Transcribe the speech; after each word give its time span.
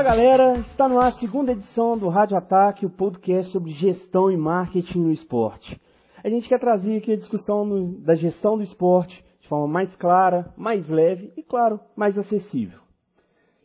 Fala 0.00 0.16
galera, 0.16 0.52
está 0.54 0.88
no 0.88 0.98
ar 0.98 1.08
a 1.08 1.12
segunda 1.12 1.52
edição 1.52 1.94
do 1.94 2.08
Rádio 2.08 2.34
Ataque, 2.34 2.86
o 2.86 2.90
podcast 2.90 3.52
sobre 3.52 3.70
gestão 3.70 4.30
e 4.30 4.36
marketing 4.36 5.00
no 5.00 5.12
esporte. 5.12 5.78
A 6.24 6.28
gente 6.30 6.48
quer 6.48 6.58
trazer 6.58 6.96
aqui 6.96 7.12
a 7.12 7.16
discussão 7.16 7.66
no, 7.66 7.98
da 7.98 8.14
gestão 8.14 8.56
do 8.56 8.62
esporte 8.62 9.22
de 9.38 9.46
forma 9.46 9.68
mais 9.68 9.94
clara, 9.94 10.54
mais 10.56 10.88
leve 10.88 11.34
e, 11.36 11.42
claro, 11.42 11.78
mais 11.94 12.16
acessível. 12.16 12.80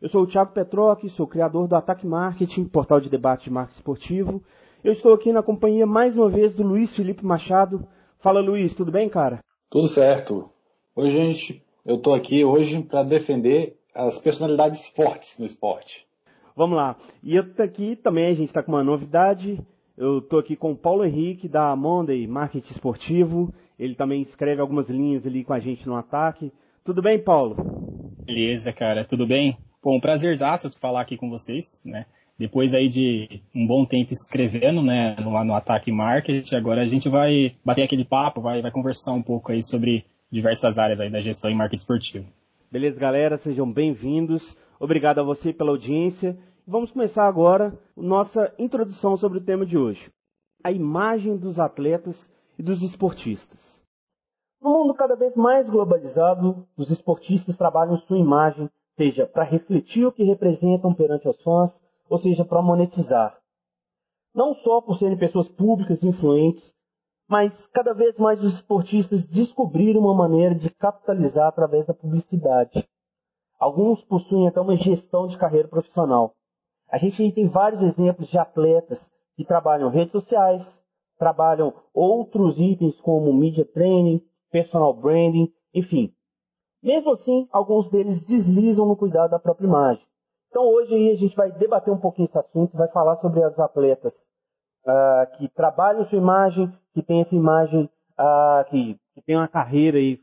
Eu 0.02 0.10
sou 0.10 0.24
o 0.24 0.28
Thiago 0.28 0.52
Petroc, 0.52 1.08
sou 1.08 1.26
criador 1.26 1.70
do 1.70 1.76
Ataque 1.78 2.06
Marketing, 2.06 2.66
portal 2.66 3.00
de 3.00 3.10
debate 3.10 3.46
de 3.46 3.52
marketing 3.52 3.78
esportivo. 3.78 4.44
Eu 4.84 4.92
estou 4.92 5.14
aqui 5.14 5.32
na 5.32 5.42
companhia 5.42 5.86
mais 5.86 6.18
uma 6.18 6.28
vez 6.28 6.54
do 6.54 6.64
Luiz 6.64 6.94
Felipe 6.94 7.26
Machado. 7.26 7.88
Fala 8.20 8.42
Luiz, 8.42 8.76
tudo 8.76 8.92
bem, 8.92 9.08
cara? 9.08 9.40
Tudo 9.70 9.88
certo. 9.88 10.50
Hoje, 10.94 11.16
gente, 11.16 11.64
eu 11.86 11.96
estou 11.96 12.14
aqui 12.14 12.44
hoje 12.44 12.84
para 12.84 13.04
defender 13.04 13.80
as 13.94 14.18
personalidades 14.18 14.86
fortes 14.88 15.40
no 15.40 15.46
esporte. 15.46 16.06
Vamos 16.56 16.78
lá. 16.78 16.96
E 17.22 17.36
eu 17.36 17.54
tô 17.54 17.62
aqui 17.62 17.96
também, 17.98 18.28
a 18.28 18.34
gente 18.34 18.48
está 18.48 18.64
com 18.64 18.72
uma 18.72 18.84
novidade. 18.84 19.60
Eu 19.98 20.20
estou 20.20 20.40
aqui 20.40 20.56
com 20.56 20.72
o 20.72 20.76
Paulo 20.76 21.04
Henrique, 21.04 21.50
da 21.50 21.76
Monday 21.76 22.26
Marketing 22.26 22.72
Esportivo. 22.72 23.54
Ele 23.78 23.94
também 23.94 24.22
escreve 24.22 24.62
algumas 24.62 24.90
linhas 24.90 25.28
ali 25.28 25.44
com 25.44 25.54
a 25.54 25.60
gente 25.60 25.86
no 25.86 25.96
ataque. 25.96 26.52
Tudo 26.84 27.02
bem, 27.02 27.20
Paulo? 27.20 27.56
Beleza, 28.26 28.72
cara. 28.72 29.04
Tudo 29.04 29.28
bem? 29.28 29.58
Bom, 29.84 30.00
prazerzaço 30.00 30.72
falar 30.80 31.02
aqui 31.02 31.18
com 31.18 31.30
vocês, 31.30 31.82
né? 31.84 32.06
Depois 32.38 32.74
aí 32.74 32.88
de 32.88 33.42
um 33.54 33.68
bom 33.68 33.86
tempo 33.86 34.12
escrevendo, 34.12 34.82
né, 34.82 35.16
no, 35.22 35.44
no 35.44 35.56
Ataque 35.56 35.92
Marketing, 35.92 36.56
agora 36.56 36.82
a 36.82 36.88
gente 36.88 37.08
vai 37.08 37.56
bater 37.64 37.84
aquele 37.84 38.04
papo, 38.04 38.42
vai, 38.42 38.62
vai 38.62 38.72
conversar 38.72 39.14
um 39.14 39.22
pouco 39.22 39.54
aí 39.54 39.64
sobre 39.64 40.04
diversas 40.30 40.78
áreas 40.78 41.00
aí 41.00 41.10
da 41.10 41.22
gestão 41.22 41.50
e 41.50 41.56
marketing 41.56 41.82
esportivo. 41.82 42.26
Beleza, 42.70 43.00
galera? 43.00 43.38
Sejam 43.38 43.72
bem-vindos. 43.72 44.58
Obrigado 44.80 45.20
a 45.20 45.24
você 45.24 45.54
pela 45.54 45.72
audiência. 45.72 46.38
Vamos 46.68 46.90
começar 46.90 47.28
agora 47.28 47.78
nossa 47.96 48.52
introdução 48.58 49.16
sobre 49.16 49.38
o 49.38 49.44
tema 49.44 49.68
de 49.68 49.78
hoje: 49.78 50.12
a 50.64 50.72
imagem 50.72 51.38
dos 51.38 51.60
atletas 51.60 52.28
e 52.58 52.64
dos 52.64 52.82
esportistas. 52.82 53.86
No 54.60 54.72
mundo 54.72 54.96
cada 54.96 55.16
vez 55.16 55.36
mais 55.36 55.70
globalizado, 55.70 56.68
os 56.76 56.90
esportistas 56.90 57.56
trabalham 57.56 57.96
sua 57.96 58.18
imagem, 58.18 58.68
seja 58.98 59.28
para 59.28 59.44
refletir 59.44 60.08
o 60.08 60.12
que 60.12 60.24
representam 60.24 60.92
perante 60.92 61.30
os 61.30 61.40
fãs, 61.44 61.80
ou 62.10 62.18
seja 62.18 62.44
para 62.44 62.64
monetizar. 62.64 63.38
Não 64.34 64.56
só 64.56 64.82
por 64.82 64.98
serem 64.98 65.20
pessoas 65.20 65.48
públicas 65.48 66.02
e 66.02 66.08
influentes, 66.08 66.74
mas 67.30 67.68
cada 67.68 67.94
vez 67.94 68.18
mais 68.18 68.44
os 68.44 68.56
esportistas 68.56 69.28
descobriram 69.28 70.02
uma 70.02 70.16
maneira 70.16 70.56
de 70.56 70.72
capitalizar 70.72 71.48
através 71.48 71.86
da 71.86 71.94
publicidade. 71.94 72.90
Alguns 73.60 74.04
possuem 74.04 74.48
até 74.48 74.60
uma 74.60 74.76
gestão 74.76 75.28
de 75.28 75.38
carreira 75.38 75.68
profissional. 75.68 76.34
A 76.90 76.98
gente 76.98 77.32
tem 77.32 77.48
vários 77.48 77.82
exemplos 77.82 78.28
de 78.28 78.38
atletas 78.38 79.10
que 79.36 79.44
trabalham 79.44 79.90
redes 79.90 80.12
sociais, 80.12 80.64
trabalham 81.18 81.74
outros 81.94 82.60
itens 82.60 83.00
como 83.02 83.34
media 83.34 83.66
training, 83.66 84.22
personal 84.52 84.94
branding, 84.94 85.52
enfim. 85.74 86.14
Mesmo 86.82 87.14
assim, 87.14 87.48
alguns 87.52 87.90
deles 87.90 88.24
deslizam 88.24 88.86
no 88.86 88.96
cuidado 88.96 89.32
da 89.32 89.40
própria 89.40 89.66
imagem. 89.66 90.06
Então 90.50 90.64
hoje 90.64 90.94
a 91.12 91.16
gente 91.16 91.36
vai 91.36 91.52
debater 91.52 91.94
um 91.94 92.00
pouquinho 92.00 92.28
esse 92.28 92.38
assunto, 92.38 92.78
vai 92.78 92.88
falar 92.90 93.18
sobre 93.18 93.44
as 93.44 93.60
atletas 93.60 94.14
uh, 94.86 95.38
que 95.38 95.50
trabalham 95.50 96.06
sua 96.06 96.18
imagem, 96.18 96.72
que 96.94 97.02
têm 97.02 97.22
essa 97.22 97.36
imagem, 97.36 97.90
uh, 98.20 98.70
que, 98.70 98.98
que 99.14 99.22
tem 99.22 99.36
uma 99.36 99.48
carreira 99.48 99.98
aí 99.98 100.20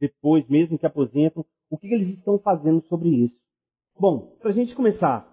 depois, 0.00 0.48
mesmo 0.48 0.78
que 0.78 0.86
aposentam, 0.86 1.44
o 1.68 1.76
que 1.76 1.92
eles 1.92 2.08
estão 2.08 2.38
fazendo 2.38 2.80
sobre 2.82 3.08
isso. 3.08 3.36
Bom, 3.98 4.36
para 4.40 4.50
a 4.50 4.52
gente 4.52 4.74
começar, 4.74 5.26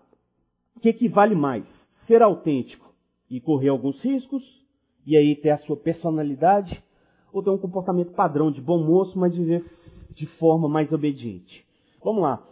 o 0.75 0.79
que, 0.79 0.93
que 0.93 1.07
vale 1.07 1.35
mais? 1.35 1.65
Ser 1.91 2.21
autêntico 2.21 2.93
e 3.29 3.39
correr 3.39 3.69
alguns 3.69 4.03
riscos, 4.03 4.65
e 5.05 5.17
aí 5.17 5.35
ter 5.35 5.49
a 5.49 5.57
sua 5.57 5.75
personalidade, 5.75 6.83
ou 7.31 7.41
ter 7.41 7.49
um 7.49 7.57
comportamento 7.57 8.11
padrão 8.11 8.51
de 8.51 8.61
bom 8.61 8.83
moço, 8.83 9.17
mas 9.17 9.35
viver 9.35 9.65
de 10.11 10.25
forma 10.25 10.69
mais 10.69 10.93
obediente? 10.93 11.65
Vamos 12.03 12.21
lá. 12.21 12.43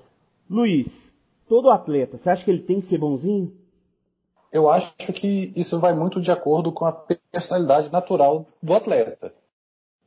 Luiz, 0.49 1.13
todo 1.47 1.69
atleta, 1.69 2.17
você 2.17 2.29
acha 2.29 2.43
que 2.43 2.51
ele 2.51 2.61
tem 2.61 2.81
que 2.81 2.87
ser 2.87 2.97
bonzinho? 2.97 3.53
Eu 4.51 4.69
acho 4.69 4.93
que 5.13 5.53
isso 5.55 5.79
vai 5.79 5.93
muito 5.93 6.19
de 6.19 6.31
acordo 6.31 6.71
com 6.71 6.85
a 6.85 6.91
personalidade 6.91 7.91
natural 7.91 8.45
do 8.61 8.73
atleta 8.73 9.33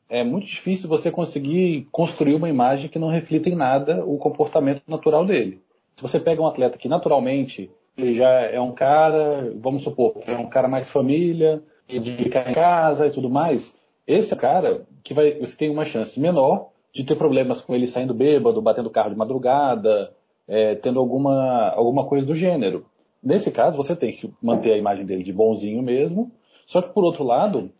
é 0.08 0.22
muito 0.22 0.46
difícil 0.46 0.88
você 0.88 1.10
conseguir 1.10 1.88
construir 1.90 2.34
uma 2.34 2.48
imagem 2.48 2.88
que 2.88 2.98
não 2.98 3.08
reflita 3.08 3.48
em 3.48 3.54
nada 3.54 4.04
o 4.04 4.18
comportamento 4.18 4.82
natural 4.86 5.24
dele. 5.24 5.62
Se 5.96 6.02
você 6.02 6.20
pega 6.20 6.42
um 6.42 6.46
atleta 6.46 6.78
que 6.78 6.88
naturalmente 6.88 7.70
ele 7.96 8.14
já 8.14 8.28
é 8.28 8.60
um 8.60 8.72
cara, 8.72 9.52
vamos 9.56 9.82
supor, 9.82 10.22
é 10.26 10.36
um 10.36 10.48
cara 10.48 10.68
mais 10.68 10.90
família, 10.90 11.62
de 11.88 12.16
ficar 12.16 12.50
em 12.50 12.54
casa 12.54 13.06
e 13.06 13.10
tudo 13.10 13.28
mais, 13.28 13.74
esse 14.06 14.32
é 14.32 14.36
o 14.36 14.40
cara 14.40 14.86
que 15.02 15.14
vai, 15.14 15.38
você 15.38 15.56
tem 15.56 15.70
uma 15.70 15.84
chance 15.84 16.18
menor 16.18 16.70
de 16.92 17.04
ter 17.04 17.16
problemas 17.16 17.60
com 17.60 17.74
ele 17.74 17.86
saindo 17.86 18.14
bêbado, 18.14 18.62
batendo 18.62 18.90
carro 18.90 19.10
de 19.10 19.16
madrugada, 19.16 20.14
é, 20.46 20.74
tendo 20.76 21.00
alguma, 21.00 21.70
alguma 21.70 22.06
coisa 22.06 22.26
do 22.26 22.34
gênero. 22.34 22.86
Nesse 23.22 23.50
caso, 23.50 23.76
você 23.76 23.96
tem 23.96 24.12
que 24.12 24.32
manter 24.42 24.72
a 24.72 24.78
imagem 24.78 25.04
dele 25.04 25.22
de 25.22 25.32
bonzinho 25.32 25.82
mesmo, 25.82 26.30
só 26.66 26.82
que 26.82 26.92
por 26.92 27.04
outro 27.04 27.24
lado, 27.24 27.70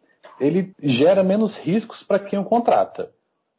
ele 0.41 0.75
gera 0.82 1.22
menos 1.22 1.56
riscos 1.56 2.02
para 2.02 2.19
quem 2.19 2.38
o 2.38 2.44
contrata. 2.44 3.10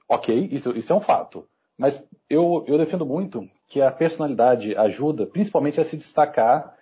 Ok, 0.10 0.50
isso, 0.52 0.76
isso 0.78 0.92
é 0.92 0.96
um 0.96 1.02
fato. 1.02 1.48
Mas 1.78 2.02
eu, 2.30 2.64
eu 2.68 2.78
defendo 2.78 3.06
muito 3.06 3.48
que 3.68 3.82
a 3.82 3.92
personalidade 3.92 4.76
ajuda 4.76 5.26
principalmente 5.26 5.80
a 5.80 5.84
se 5.84 5.98
destacar 5.98 6.76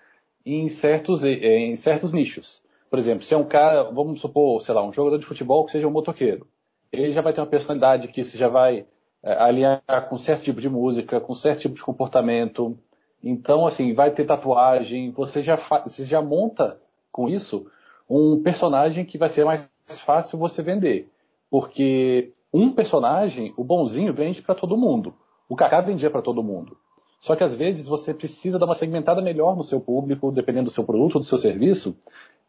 em 0.46 0.68
certos, 0.70 1.24
em 1.24 1.76
certos 1.76 2.12
nichos. 2.12 2.62
Por 2.90 3.00
exemplo, 3.00 3.24
se 3.24 3.34
é 3.34 3.38
um 3.38 3.46
cara, 3.46 3.84
vamos 3.84 4.22
supor, 4.22 4.64
sei 4.64 4.76
lá, 4.76 4.86
um 4.86 4.92
jogador 4.92 5.18
de 5.18 5.26
futebol 5.26 5.66
que 5.66 5.72
seja 5.72 5.88
um 5.88 5.92
motoqueiro. 5.92 6.46
Ele 6.92 7.10
já 7.10 7.22
vai 7.22 7.34
ter 7.34 7.42
uma 7.42 7.48
personalidade 7.48 8.08
que 8.08 8.24
já 8.24 8.48
vai 8.48 8.86
é, 9.24 9.34
alinhar 9.34 9.82
com 10.10 10.18
certo 10.18 10.44
tipo 10.44 10.62
de 10.62 10.70
música, 10.70 11.20
com 11.20 11.34
certo 11.34 11.62
tipo 11.62 11.76
de 11.76 11.82
comportamento. 11.82 12.78
Então, 13.24 13.66
assim, 13.66 13.94
vai 13.94 14.12
ter 14.12 14.26
tatuagem, 14.26 15.10
você 15.12 15.42
já, 15.42 15.56
você 15.56 16.04
já 16.04 16.22
monta 16.22 16.78
com 17.12 17.28
isso 17.28 17.66
um 18.08 18.44
personagem 18.44 19.06
que 19.06 19.18
vai 19.18 19.30
ser 19.30 19.46
mais 19.46 19.68
fácil 20.06 20.38
você 20.38 20.62
vender. 20.62 21.10
Porque 21.50 22.32
um 22.54 22.72
personagem, 22.72 23.54
o 23.58 23.64
bonzinho, 23.64 24.14
vende 24.14 24.42
para 24.42 24.54
todo 24.54 24.78
mundo. 24.78 25.16
O 25.50 25.56
Kaká 25.56 25.82
vendia 25.82 26.12
para 26.12 26.22
todo 26.22 26.44
mundo. 26.44 26.78
Só 27.20 27.36
que 27.36 27.44
às 27.44 27.56
vezes 27.56 27.88
você 27.88 28.14
precisa 28.14 28.60
dar 28.60 28.66
uma 28.66 28.76
segmentada 28.76 29.22
melhor 29.22 29.56
no 29.56 29.64
seu 29.64 29.80
público, 29.80 30.32
dependendo 30.32 30.66
do 30.66 30.74
seu 30.74 30.84
produto 30.84 31.20
do 31.20 31.26
seu 31.26 31.38
serviço. 31.38 31.98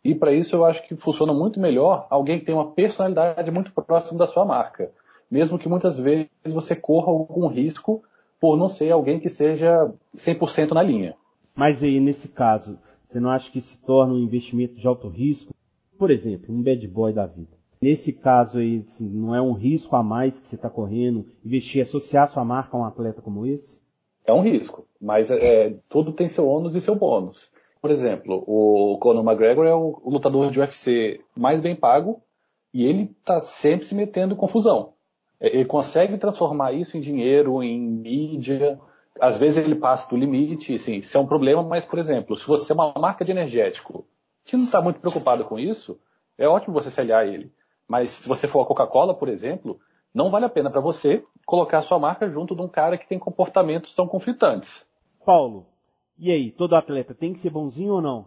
E 0.04 0.14
para 0.14 0.32
isso 0.32 0.54
eu 0.54 0.64
acho 0.64 0.86
que 0.86 0.94
funciona 0.94 1.32
muito 1.32 1.58
melhor 1.58 2.06
alguém 2.10 2.38
que 2.38 2.44
tem 2.44 2.54
uma 2.54 2.72
personalidade 2.72 3.50
muito 3.50 3.72
próxima 3.72 4.18
da 4.18 4.26
sua 4.26 4.44
marca. 4.44 4.90
Mesmo 5.30 5.58
que 5.58 5.68
muitas 5.68 5.96
vezes 5.96 6.28
você 6.46 6.76
corra 6.76 7.10
algum 7.10 7.46
risco 7.46 8.02
por 8.38 8.58
não 8.58 8.68
ser 8.68 8.90
alguém 8.90 9.18
que 9.18 9.30
seja 9.30 9.90
100% 10.16 10.72
na 10.72 10.82
linha. 10.82 11.16
Mas 11.54 11.82
aí, 11.82 11.98
nesse 11.98 12.28
caso, 12.28 12.78
você 13.08 13.18
não 13.18 13.30
acha 13.30 13.50
que 13.50 13.60
se 13.60 13.78
torna 13.78 14.12
um 14.12 14.18
investimento 14.18 14.74
de 14.74 14.86
alto 14.86 15.08
risco? 15.08 15.54
Por 15.96 16.10
exemplo, 16.10 16.52
um 16.54 16.60
bad 16.60 16.86
boy 16.88 17.12
da 17.12 17.26
vida. 17.26 17.63
Nesse 17.84 18.14
caso 18.14 18.60
aí, 18.60 18.82
assim, 18.88 19.06
não 19.06 19.34
é 19.34 19.42
um 19.42 19.52
risco 19.52 19.94
a 19.94 20.02
mais 20.02 20.40
que 20.40 20.46
você 20.46 20.54
está 20.54 20.70
correndo 20.70 21.26
investir, 21.44 21.82
associar 21.82 22.26
sua 22.26 22.42
marca 22.42 22.74
a 22.74 22.80
um 22.80 22.84
atleta 22.84 23.20
como 23.20 23.44
esse? 23.44 23.78
É 24.24 24.32
um 24.32 24.40
risco, 24.40 24.86
mas 24.98 25.30
é, 25.30 25.76
tudo 25.90 26.14
tem 26.14 26.26
seu 26.26 26.48
ônus 26.48 26.74
e 26.74 26.80
seu 26.80 26.94
bônus. 26.94 27.52
Por 27.82 27.90
exemplo, 27.90 28.42
o 28.46 28.96
Conor 28.98 29.22
McGregor 29.22 29.66
é 29.66 29.74
o, 29.74 30.00
lutador 30.06 30.50
de 30.50 30.60
UFC 30.60 31.20
mais 31.36 31.60
bem 31.60 31.76
pago 31.76 32.22
e 32.72 32.84
ele 32.84 33.14
está 33.18 33.42
sempre 33.42 33.84
se 33.84 33.94
metendo 33.94 34.32
em 34.32 34.38
confusão. 34.38 34.94
É, 35.38 35.54
ele 35.54 35.66
consegue 35.66 36.16
transformar 36.16 36.72
isso 36.72 36.96
em 36.96 37.00
dinheiro, 37.00 37.62
em 37.62 37.78
mídia. 37.78 38.80
Às 39.20 39.38
vezes 39.38 39.62
ele 39.62 39.74
passa 39.74 40.08
do 40.08 40.16
limite, 40.16 40.74
assim, 40.74 40.96
isso 40.96 41.18
é 41.18 41.20
um 41.20 41.26
problema, 41.26 41.62
mas, 41.62 41.84
por 41.84 41.98
exemplo, 41.98 42.34
se 42.34 42.46
você 42.46 42.72
é 42.72 42.74
uma 42.74 42.94
marca 42.94 43.26
de 43.26 43.32
energético 43.32 44.06
se 44.42 44.56
não 44.56 44.64
está 44.64 44.80
muito 44.80 45.00
preocupado 45.00 45.44
com 45.44 45.58
isso, 45.58 45.98
é 46.36 46.46
ótimo 46.46 46.74
você 46.74 46.90
se 46.90 47.00
aliar 47.00 47.22
a 47.22 47.26
ele. 47.26 47.50
Mas 47.88 48.10
se 48.10 48.28
você 48.28 48.48
for 48.48 48.62
a 48.62 48.66
Coca-Cola, 48.66 49.14
por 49.14 49.28
exemplo, 49.28 49.78
não 50.12 50.30
vale 50.30 50.46
a 50.46 50.48
pena 50.48 50.70
para 50.70 50.80
você 50.80 51.24
colocar 51.44 51.78
a 51.78 51.82
sua 51.82 51.98
marca 51.98 52.28
junto 52.28 52.54
de 52.54 52.62
um 52.62 52.68
cara 52.68 52.96
que 52.96 53.06
tem 53.06 53.18
comportamentos 53.18 53.94
tão 53.94 54.06
conflitantes. 54.06 54.86
Paulo, 55.24 55.66
e 56.18 56.30
aí, 56.30 56.50
todo 56.50 56.76
atleta 56.76 57.14
tem 57.14 57.32
que 57.32 57.40
ser 57.40 57.50
bonzinho 57.50 57.94
ou 57.94 58.00
não? 58.00 58.26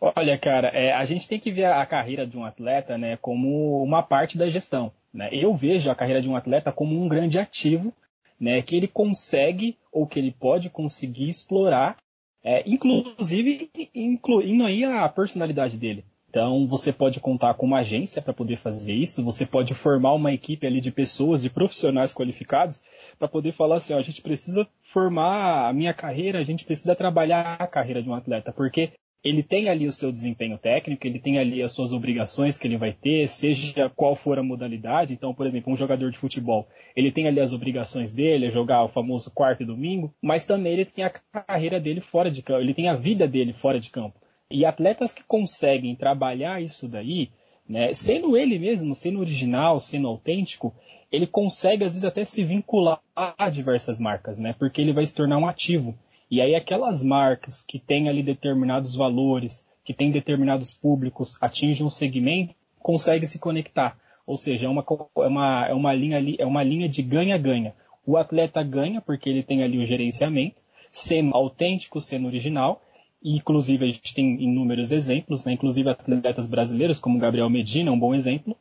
Olha, 0.00 0.38
cara, 0.38 0.68
é, 0.68 0.92
a 0.92 1.04
gente 1.04 1.28
tem 1.28 1.38
que 1.38 1.52
ver 1.52 1.66
a 1.66 1.84
carreira 1.84 2.26
de 2.26 2.36
um 2.36 2.44
atleta 2.44 2.96
né, 2.96 3.16
como 3.18 3.82
uma 3.82 4.02
parte 4.02 4.36
da 4.36 4.48
gestão. 4.48 4.90
Né? 5.12 5.28
Eu 5.32 5.54
vejo 5.54 5.90
a 5.90 5.94
carreira 5.94 6.22
de 6.22 6.28
um 6.28 6.36
atleta 6.36 6.72
como 6.72 7.00
um 7.00 7.06
grande 7.06 7.38
ativo 7.38 7.92
né, 8.38 8.62
que 8.62 8.76
ele 8.76 8.88
consegue 8.88 9.76
ou 9.92 10.06
que 10.06 10.18
ele 10.18 10.32
pode 10.32 10.70
conseguir 10.70 11.28
explorar 11.28 11.96
é, 12.42 12.62
inclusive 12.66 13.70
incluindo 13.94 14.64
aí 14.64 14.84
a 14.84 15.08
personalidade 15.08 15.76
dele. 15.76 16.04
Então 16.30 16.64
você 16.68 16.92
pode 16.92 17.18
contar 17.18 17.54
com 17.54 17.66
uma 17.66 17.80
agência 17.80 18.22
para 18.22 18.32
poder 18.32 18.56
fazer 18.56 18.94
isso, 18.94 19.24
você 19.24 19.44
pode 19.44 19.74
formar 19.74 20.12
uma 20.12 20.32
equipe 20.32 20.64
ali 20.64 20.80
de 20.80 20.92
pessoas, 20.92 21.42
de 21.42 21.50
profissionais 21.50 22.14
qualificados, 22.14 22.84
para 23.18 23.26
poder 23.26 23.50
falar 23.50 23.76
assim, 23.76 23.94
ó, 23.94 23.98
a 23.98 24.02
gente 24.02 24.22
precisa 24.22 24.66
formar 24.84 25.68
a 25.68 25.72
minha 25.72 25.92
carreira, 25.92 26.38
a 26.38 26.44
gente 26.44 26.64
precisa 26.64 26.94
trabalhar 26.94 27.56
a 27.58 27.66
carreira 27.66 28.00
de 28.00 28.08
um 28.08 28.14
atleta, 28.14 28.52
porque 28.52 28.92
ele 29.24 29.42
tem 29.42 29.68
ali 29.68 29.88
o 29.88 29.92
seu 29.92 30.12
desempenho 30.12 30.56
técnico, 30.56 31.04
ele 31.04 31.18
tem 31.18 31.36
ali 31.36 31.62
as 31.62 31.72
suas 31.72 31.92
obrigações 31.92 32.56
que 32.56 32.66
ele 32.66 32.78
vai 32.78 32.92
ter, 32.92 33.28
seja 33.28 33.90
qual 33.90 34.14
for 34.14 34.38
a 34.38 34.42
modalidade. 34.42 35.12
Então, 35.12 35.34
por 35.34 35.46
exemplo, 35.46 35.72
um 35.72 35.76
jogador 35.76 36.10
de 36.12 36.16
futebol, 36.16 36.68
ele 36.96 37.10
tem 37.10 37.26
ali 37.26 37.40
as 37.40 37.52
obrigações 37.52 38.12
dele, 38.12 38.46
é 38.46 38.50
jogar 38.50 38.84
o 38.84 38.88
famoso 38.88 39.30
quarto 39.32 39.64
e 39.64 39.66
domingo, 39.66 40.14
mas 40.22 40.46
também 40.46 40.74
ele 40.74 40.84
tem 40.84 41.04
a 41.04 41.10
carreira 41.10 41.80
dele 41.80 42.00
fora 42.00 42.30
de 42.30 42.40
campo, 42.40 42.60
ele 42.60 42.72
tem 42.72 42.88
a 42.88 42.94
vida 42.94 43.26
dele 43.26 43.52
fora 43.52 43.80
de 43.80 43.90
campo. 43.90 44.18
E 44.50 44.64
atletas 44.64 45.12
que 45.12 45.22
conseguem 45.22 45.94
trabalhar 45.94 46.62
isso 46.62 46.88
daí, 46.88 47.30
né, 47.68 47.92
sendo 47.92 48.36
ele 48.36 48.58
mesmo, 48.58 48.94
sendo 48.94 49.20
original, 49.20 49.78
sendo 49.78 50.08
autêntico, 50.08 50.74
ele 51.12 51.26
consegue 51.26 51.84
às 51.84 51.90
vezes 51.92 52.04
até 52.04 52.24
se 52.24 52.42
vincular 52.44 53.00
a 53.14 53.48
diversas 53.48 53.98
marcas, 53.98 54.38
né? 54.38 54.54
Porque 54.58 54.80
ele 54.80 54.92
vai 54.92 55.06
se 55.06 55.14
tornar 55.14 55.38
um 55.38 55.46
ativo. 55.46 55.96
E 56.30 56.40
aí 56.40 56.54
aquelas 56.54 57.02
marcas 57.02 57.62
que 57.62 57.78
têm 57.78 58.08
ali 58.08 58.22
determinados 58.22 58.94
valores, 58.94 59.66
que 59.84 59.92
têm 59.92 60.10
determinados 60.10 60.72
públicos, 60.72 61.36
atingem 61.40 61.84
um 61.84 61.90
segmento, 61.90 62.54
consegue 62.78 63.26
se 63.26 63.38
conectar. 63.38 63.98
Ou 64.26 64.36
seja, 64.36 64.66
é 64.66 64.68
uma, 64.68 64.84
é 65.16 65.26
uma, 65.26 65.66
é 65.68 65.74
uma, 65.74 65.92
linha, 65.92 66.36
é 66.38 66.46
uma 66.46 66.62
linha 66.62 66.88
de 66.88 67.02
ganha-ganha. 67.02 67.74
O 68.06 68.16
atleta 68.16 68.62
ganha 68.62 69.00
porque 69.00 69.28
ele 69.28 69.42
tem 69.42 69.62
ali 69.62 69.78
o 69.78 69.86
gerenciamento, 69.86 70.62
sendo 70.90 71.34
autêntico, 71.34 72.00
sendo 72.00 72.28
original, 72.28 72.80
inclusive 73.22 73.84
a 73.84 73.88
gente 73.88 74.14
tem 74.14 74.42
inúmeros 74.42 74.90
exemplos, 74.90 75.44
né? 75.44 75.52
inclusive 75.52 75.90
atletas 75.90 76.46
brasileiros, 76.46 76.98
como 76.98 77.18
Gabriel 77.18 77.50
Medina, 77.50 77.90
é 77.90 77.92
um 77.92 77.98
bom 77.98 78.14
exemplo, 78.14 78.56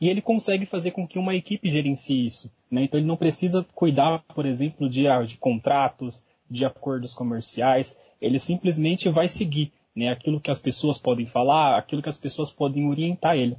e 0.00 0.08
ele 0.08 0.22
consegue 0.22 0.64
fazer 0.64 0.92
com 0.92 1.06
que 1.06 1.18
uma 1.18 1.34
equipe 1.34 1.70
gerencie 1.70 2.26
isso. 2.26 2.50
Né? 2.70 2.84
Então 2.84 2.98
ele 2.98 3.06
não 3.06 3.16
precisa 3.16 3.66
cuidar, 3.74 4.22
por 4.34 4.46
exemplo, 4.46 4.88
de, 4.88 5.08
ah, 5.08 5.22
de 5.22 5.36
contratos, 5.36 6.22
de 6.50 6.64
acordos 6.64 7.12
comerciais, 7.12 8.00
ele 8.20 8.38
simplesmente 8.38 9.08
vai 9.08 9.28
seguir 9.28 9.72
né, 9.94 10.10
aquilo 10.10 10.40
que 10.40 10.50
as 10.50 10.58
pessoas 10.58 10.98
podem 10.98 11.26
falar, 11.26 11.76
aquilo 11.76 12.02
que 12.02 12.08
as 12.08 12.16
pessoas 12.16 12.50
podem 12.50 12.88
orientar 12.88 13.36
ele. 13.36 13.56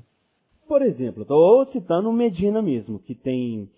Por 0.67 0.81
exemplo, 0.81 1.23
estou 1.23 1.65
citando 1.65 2.09
o 2.09 2.13
Medina 2.13 2.61
mesmo, 2.61 2.99
que 2.99 3.15
tem 3.15 3.69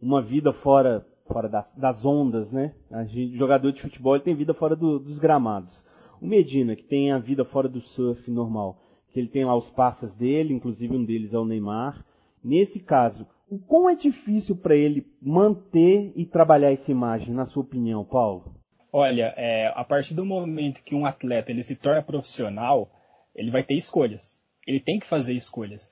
uma 0.00 0.20
vida 0.20 0.52
fora, 0.52 1.06
fora 1.26 1.48
das, 1.48 1.72
das 1.76 2.04
ondas, 2.04 2.50
né? 2.52 2.74
A 2.90 3.04
gente, 3.04 3.36
jogador 3.36 3.72
de 3.72 3.80
futebol 3.80 4.18
tem 4.18 4.34
vida 4.34 4.52
fora 4.52 4.74
do, 4.74 4.98
dos 4.98 5.18
gramados. 5.18 5.84
O 6.20 6.26
Medina, 6.26 6.76
que 6.76 6.84
tem 6.84 7.12
a 7.12 7.18
vida 7.18 7.44
fora 7.44 7.68
do 7.68 7.80
surf 7.80 8.30
normal, 8.30 8.82
que 9.10 9.18
ele 9.18 9.28
tem 9.28 9.44
lá 9.44 9.56
os 9.56 9.70
passas 9.70 10.14
dele, 10.14 10.52
inclusive 10.52 10.94
um 10.94 11.04
deles 11.04 11.32
é 11.32 11.38
o 11.38 11.44
Neymar. 11.44 12.04
Nesse 12.44 12.78
caso, 12.78 13.26
o 13.48 13.58
quão 13.58 13.88
é 13.88 13.94
difícil 13.94 14.54
para 14.54 14.76
ele 14.76 15.06
manter 15.20 16.12
e 16.14 16.24
trabalhar 16.24 16.72
essa 16.72 16.90
imagem, 16.90 17.34
na 17.34 17.44
sua 17.44 17.62
opinião, 17.62 18.04
Paulo? 18.04 18.54
Olha, 18.92 19.32
é, 19.36 19.72
a 19.74 19.84
partir 19.84 20.14
do 20.14 20.24
momento 20.24 20.82
que 20.82 20.94
um 20.94 21.06
atleta 21.06 21.50
ele 21.50 21.62
se 21.62 21.76
torna 21.76 22.02
profissional, 22.02 22.90
ele 23.34 23.50
vai 23.50 23.64
ter 23.64 23.74
escolhas. 23.74 24.40
Ele 24.66 24.80
tem 24.80 24.98
que 24.98 25.06
fazer 25.06 25.34
escolhas. 25.34 25.90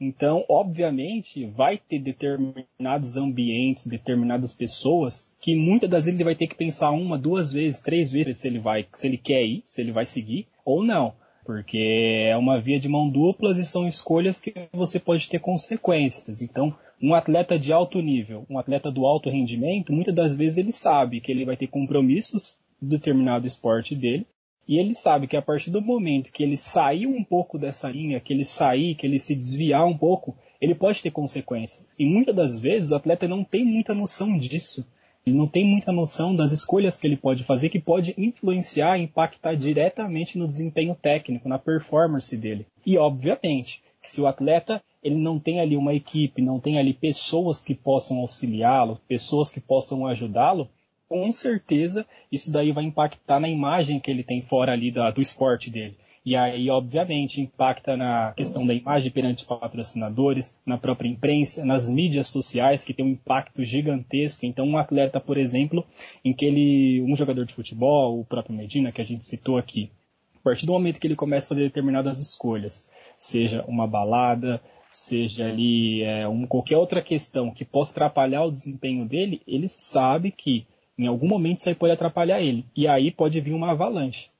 Então, 0.00 0.44
obviamente, 0.48 1.46
vai 1.46 1.78
ter 1.78 1.98
determinados 1.98 3.16
ambientes, 3.16 3.86
determinadas 3.86 4.52
pessoas 4.52 5.32
que 5.40 5.54
muitas 5.54 5.88
das 5.88 6.04
vezes 6.04 6.18
ele 6.18 6.24
vai 6.24 6.34
ter 6.34 6.46
que 6.46 6.54
pensar 6.54 6.90
uma, 6.90 7.16
duas 7.16 7.50
vezes, 7.50 7.80
três 7.80 8.12
vezes 8.12 8.38
se 8.38 8.46
ele 8.46 8.58
vai, 8.58 8.86
se 8.92 9.06
ele 9.06 9.16
quer 9.16 9.42
ir, 9.42 9.62
se 9.64 9.80
ele 9.80 9.92
vai 9.92 10.04
seguir 10.04 10.46
ou 10.64 10.84
não 10.84 11.14
porque 11.46 12.26
é 12.28 12.36
uma 12.36 12.60
via 12.60 12.78
de 12.78 12.88
mão 12.88 13.08
duplas 13.08 13.56
e 13.56 13.64
são 13.64 13.86
escolhas 13.86 14.40
que 14.40 14.52
você 14.72 14.98
pode 14.98 15.28
ter 15.28 15.38
consequências. 15.38 16.42
Então, 16.42 16.76
um 17.00 17.14
atleta 17.14 17.56
de 17.56 17.72
alto 17.72 18.00
nível, 18.00 18.44
um 18.50 18.58
atleta 18.58 18.90
do 18.90 19.06
alto 19.06 19.30
rendimento, 19.30 19.92
muitas 19.92 20.14
das 20.14 20.36
vezes 20.36 20.58
ele 20.58 20.72
sabe 20.72 21.20
que 21.20 21.30
ele 21.30 21.44
vai 21.44 21.56
ter 21.56 21.68
compromissos 21.68 22.58
do 22.82 22.88
determinado 22.88 23.46
esporte 23.46 23.94
dele, 23.94 24.26
e 24.68 24.78
ele 24.78 24.94
sabe 24.94 25.26
que 25.26 25.36
a 25.36 25.42
partir 25.42 25.70
do 25.70 25.80
momento 25.80 26.32
que 26.32 26.42
ele 26.42 26.56
sair 26.56 27.06
um 27.06 27.22
pouco 27.22 27.58
dessa 27.58 27.88
linha, 27.88 28.20
que 28.20 28.32
ele 28.32 28.44
sair, 28.44 28.94
que 28.94 29.06
ele 29.06 29.18
se 29.18 29.34
desviar 29.34 29.86
um 29.86 29.96
pouco, 29.96 30.36
ele 30.60 30.74
pode 30.74 31.02
ter 31.02 31.10
consequências. 31.10 31.88
E 31.98 32.04
muitas 32.04 32.34
das 32.34 32.58
vezes 32.58 32.90
o 32.90 32.96
atleta 32.96 33.28
não 33.28 33.44
tem 33.44 33.64
muita 33.64 33.94
noção 33.94 34.36
disso. 34.36 34.86
Ele 35.24 35.36
não 35.36 35.48
tem 35.48 35.64
muita 35.64 35.90
noção 35.90 36.34
das 36.34 36.52
escolhas 36.52 36.98
que 36.98 37.06
ele 37.06 37.16
pode 37.16 37.42
fazer 37.42 37.68
que 37.68 37.80
pode 37.80 38.14
influenciar 38.16 38.98
impactar 38.98 39.56
diretamente 39.56 40.38
no 40.38 40.46
desempenho 40.46 40.94
técnico, 40.94 41.48
na 41.48 41.58
performance 41.58 42.36
dele. 42.36 42.66
E 42.84 42.96
obviamente, 42.96 43.82
se 44.00 44.20
o 44.20 44.26
atleta 44.26 44.80
ele 45.02 45.16
não 45.16 45.38
tem 45.38 45.60
ali 45.60 45.76
uma 45.76 45.94
equipe, 45.94 46.42
não 46.42 46.60
tem 46.60 46.78
ali 46.78 46.92
pessoas 46.92 47.62
que 47.62 47.74
possam 47.74 48.18
auxiliá-lo, 48.18 49.00
pessoas 49.08 49.50
que 49.50 49.60
possam 49.60 50.06
ajudá-lo, 50.06 50.68
com 51.08 51.30
certeza 51.32 52.06
isso 52.30 52.50
daí 52.50 52.72
vai 52.72 52.84
impactar 52.84 53.40
na 53.40 53.48
imagem 53.48 54.00
que 54.00 54.10
ele 54.10 54.24
tem 54.24 54.42
fora 54.42 54.72
ali 54.72 54.90
da, 54.90 55.10
do 55.10 55.20
esporte 55.20 55.70
dele. 55.70 55.96
E 56.26 56.34
aí, 56.34 56.68
obviamente, 56.68 57.40
impacta 57.40 57.96
na 57.96 58.32
questão 58.32 58.66
da 58.66 58.74
imagem 58.74 59.12
perante 59.12 59.44
patrocinadores, 59.44 60.56
na 60.66 60.76
própria 60.76 61.08
imprensa, 61.08 61.64
nas 61.64 61.88
mídias 61.88 62.26
sociais, 62.26 62.82
que 62.82 62.92
tem 62.92 63.06
um 63.06 63.10
impacto 63.10 63.64
gigantesco. 63.64 64.44
Então, 64.44 64.66
um 64.66 64.76
atleta, 64.76 65.20
por 65.20 65.38
exemplo, 65.38 65.86
em 66.24 66.32
que 66.32 66.44
ele, 66.44 67.00
um 67.02 67.14
jogador 67.14 67.44
de 67.44 67.54
futebol, 67.54 68.18
o 68.18 68.24
próprio 68.24 68.56
Medina, 68.56 68.90
que 68.90 69.00
a 69.00 69.04
gente 69.04 69.24
citou 69.24 69.56
aqui, 69.56 69.88
a 70.34 70.40
partir 70.42 70.66
do 70.66 70.72
momento 70.72 70.98
que 70.98 71.06
ele 71.06 71.14
começa 71.14 71.46
a 71.46 71.48
fazer 71.50 71.62
determinadas 71.62 72.18
escolhas, 72.18 72.88
seja 73.16 73.64
uma 73.68 73.86
balada, 73.86 74.60
seja 74.90 75.46
ali 75.46 76.02
é, 76.02 76.26
um, 76.26 76.44
qualquer 76.44 76.76
outra 76.76 77.00
questão 77.00 77.52
que 77.52 77.64
possa 77.64 77.92
atrapalhar 77.92 78.42
o 78.44 78.50
desempenho 78.50 79.06
dele, 79.06 79.42
ele 79.46 79.68
sabe 79.68 80.32
que 80.32 80.66
em 80.98 81.06
algum 81.06 81.28
momento 81.28 81.58
isso 81.58 81.68
aí 81.68 81.74
pode 81.74 81.92
atrapalhar 81.92 82.40
ele. 82.40 82.64
E 82.74 82.86
aí 82.88 83.10
pode 83.10 83.40
vir 83.40 83.52
uma 83.52 83.72
avalanche. 83.72 84.30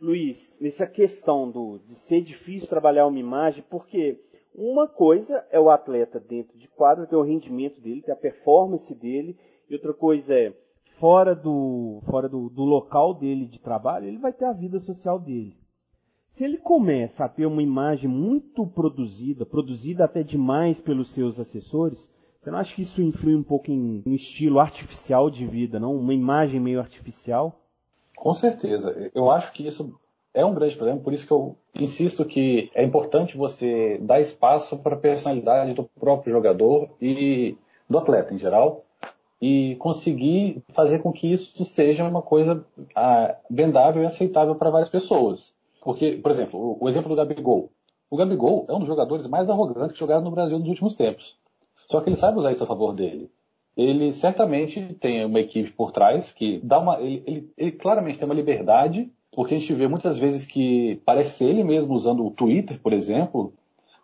Luiz, 0.00 0.54
nessa 0.60 0.86
questão 0.86 1.50
do, 1.50 1.78
de 1.86 1.94
ser 1.94 2.20
difícil 2.20 2.68
trabalhar 2.68 3.06
uma 3.06 3.20
imagem, 3.20 3.64
porque 3.70 4.18
uma 4.54 4.88
coisa 4.88 5.46
é 5.50 5.58
o 5.58 5.70
atleta 5.70 6.18
dentro 6.20 6.58
de 6.58 6.68
quadro 6.68 7.06
ter 7.06 7.16
o 7.16 7.22
rendimento 7.22 7.80
dele, 7.80 8.02
ter 8.02 8.12
a 8.12 8.16
performance 8.16 8.94
dele, 8.94 9.38
e 9.70 9.74
outra 9.74 9.94
coisa 9.94 10.34
é 10.34 10.52
fora 10.98 11.34
do 11.34 12.00
fora 12.02 12.28
do, 12.28 12.50
do 12.50 12.64
local 12.64 13.14
dele 13.14 13.46
de 13.46 13.58
trabalho, 13.58 14.06
ele 14.06 14.18
vai 14.18 14.32
ter 14.32 14.44
a 14.44 14.52
vida 14.52 14.78
social 14.78 15.18
dele. 15.18 15.56
Se 16.32 16.44
ele 16.44 16.58
começa 16.58 17.24
a 17.24 17.28
ter 17.28 17.46
uma 17.46 17.62
imagem 17.62 18.08
muito 18.10 18.66
produzida, 18.66 19.46
produzida 19.46 20.04
até 20.04 20.22
demais 20.22 20.80
pelos 20.80 21.08
seus 21.08 21.38
assessores, 21.38 22.10
você 22.42 22.50
não 22.50 22.58
acha 22.58 22.74
que 22.74 22.82
isso 22.82 23.00
influi 23.00 23.36
um 23.36 23.42
pouco 23.42 23.70
em 23.70 24.02
um 24.04 24.12
estilo 24.12 24.58
artificial 24.58 25.30
de 25.30 25.46
vida, 25.46 25.78
não? 25.78 25.94
Uma 25.94 26.12
imagem 26.12 26.58
meio 26.58 26.80
artificial? 26.80 27.54
Com 28.16 28.34
certeza. 28.34 29.10
Eu 29.14 29.30
acho 29.30 29.52
que 29.52 29.64
isso 29.64 29.94
é 30.34 30.44
um 30.44 30.52
grande 30.52 30.74
problema, 30.74 30.98
por 30.98 31.12
isso 31.12 31.24
que 31.24 31.32
eu 31.32 31.56
insisto 31.78 32.24
que 32.24 32.68
é 32.74 32.82
importante 32.82 33.36
você 33.36 33.96
dar 34.02 34.20
espaço 34.20 34.76
para 34.76 34.96
a 34.96 34.98
personalidade 34.98 35.72
do 35.72 35.84
próprio 35.84 36.32
jogador 36.32 36.90
e 37.00 37.56
do 37.88 37.98
atleta 37.98 38.34
em 38.34 38.38
geral 38.38 38.84
e 39.40 39.76
conseguir 39.76 40.64
fazer 40.68 40.98
com 40.98 41.12
que 41.12 41.30
isso 41.30 41.64
seja 41.64 42.02
uma 42.08 42.22
coisa 42.22 42.64
ah, 42.96 43.36
vendável 43.48 44.02
e 44.02 44.06
aceitável 44.06 44.56
para 44.56 44.70
várias 44.70 44.88
pessoas. 44.88 45.54
Porque, 45.80 46.12
por 46.12 46.32
exemplo, 46.32 46.58
o, 46.58 46.84
o 46.84 46.88
exemplo 46.88 47.08
do 47.08 47.16
Gabigol. 47.16 47.70
O 48.10 48.16
Gabigol 48.16 48.66
é 48.68 48.72
um 48.72 48.80
dos 48.80 48.88
jogadores 48.88 49.28
mais 49.28 49.48
arrogantes 49.48 49.92
que 49.92 49.98
jogaram 50.00 50.22
no 50.22 50.30
Brasil 50.30 50.58
nos 50.58 50.68
últimos 50.68 50.94
tempos. 50.96 51.36
Só 51.88 52.00
que 52.00 52.08
ele 52.08 52.16
sabe 52.16 52.38
usar 52.38 52.52
isso 52.52 52.64
a 52.64 52.66
favor 52.66 52.92
dele 52.94 53.30
ele 53.76 54.12
certamente 54.12 54.94
tem 55.00 55.24
uma 55.24 55.40
equipe 55.40 55.70
por 55.72 55.92
trás 55.92 56.30
que 56.30 56.60
dá 56.62 56.78
uma. 56.78 57.00
Ele, 57.00 57.22
ele, 57.26 57.52
ele, 57.56 57.72
claramente 57.72 58.18
tem 58.18 58.26
uma 58.26 58.34
liberdade, 58.34 59.10
porque 59.30 59.54
a 59.54 59.58
gente 59.58 59.72
vê 59.72 59.88
muitas 59.88 60.18
vezes 60.18 60.44
que 60.44 61.00
parece 61.06 61.44
ele 61.44 61.64
mesmo 61.64 61.94
usando 61.94 62.24
o 62.24 62.30
Twitter, 62.30 62.78
por 62.80 62.92
exemplo, 62.92 63.54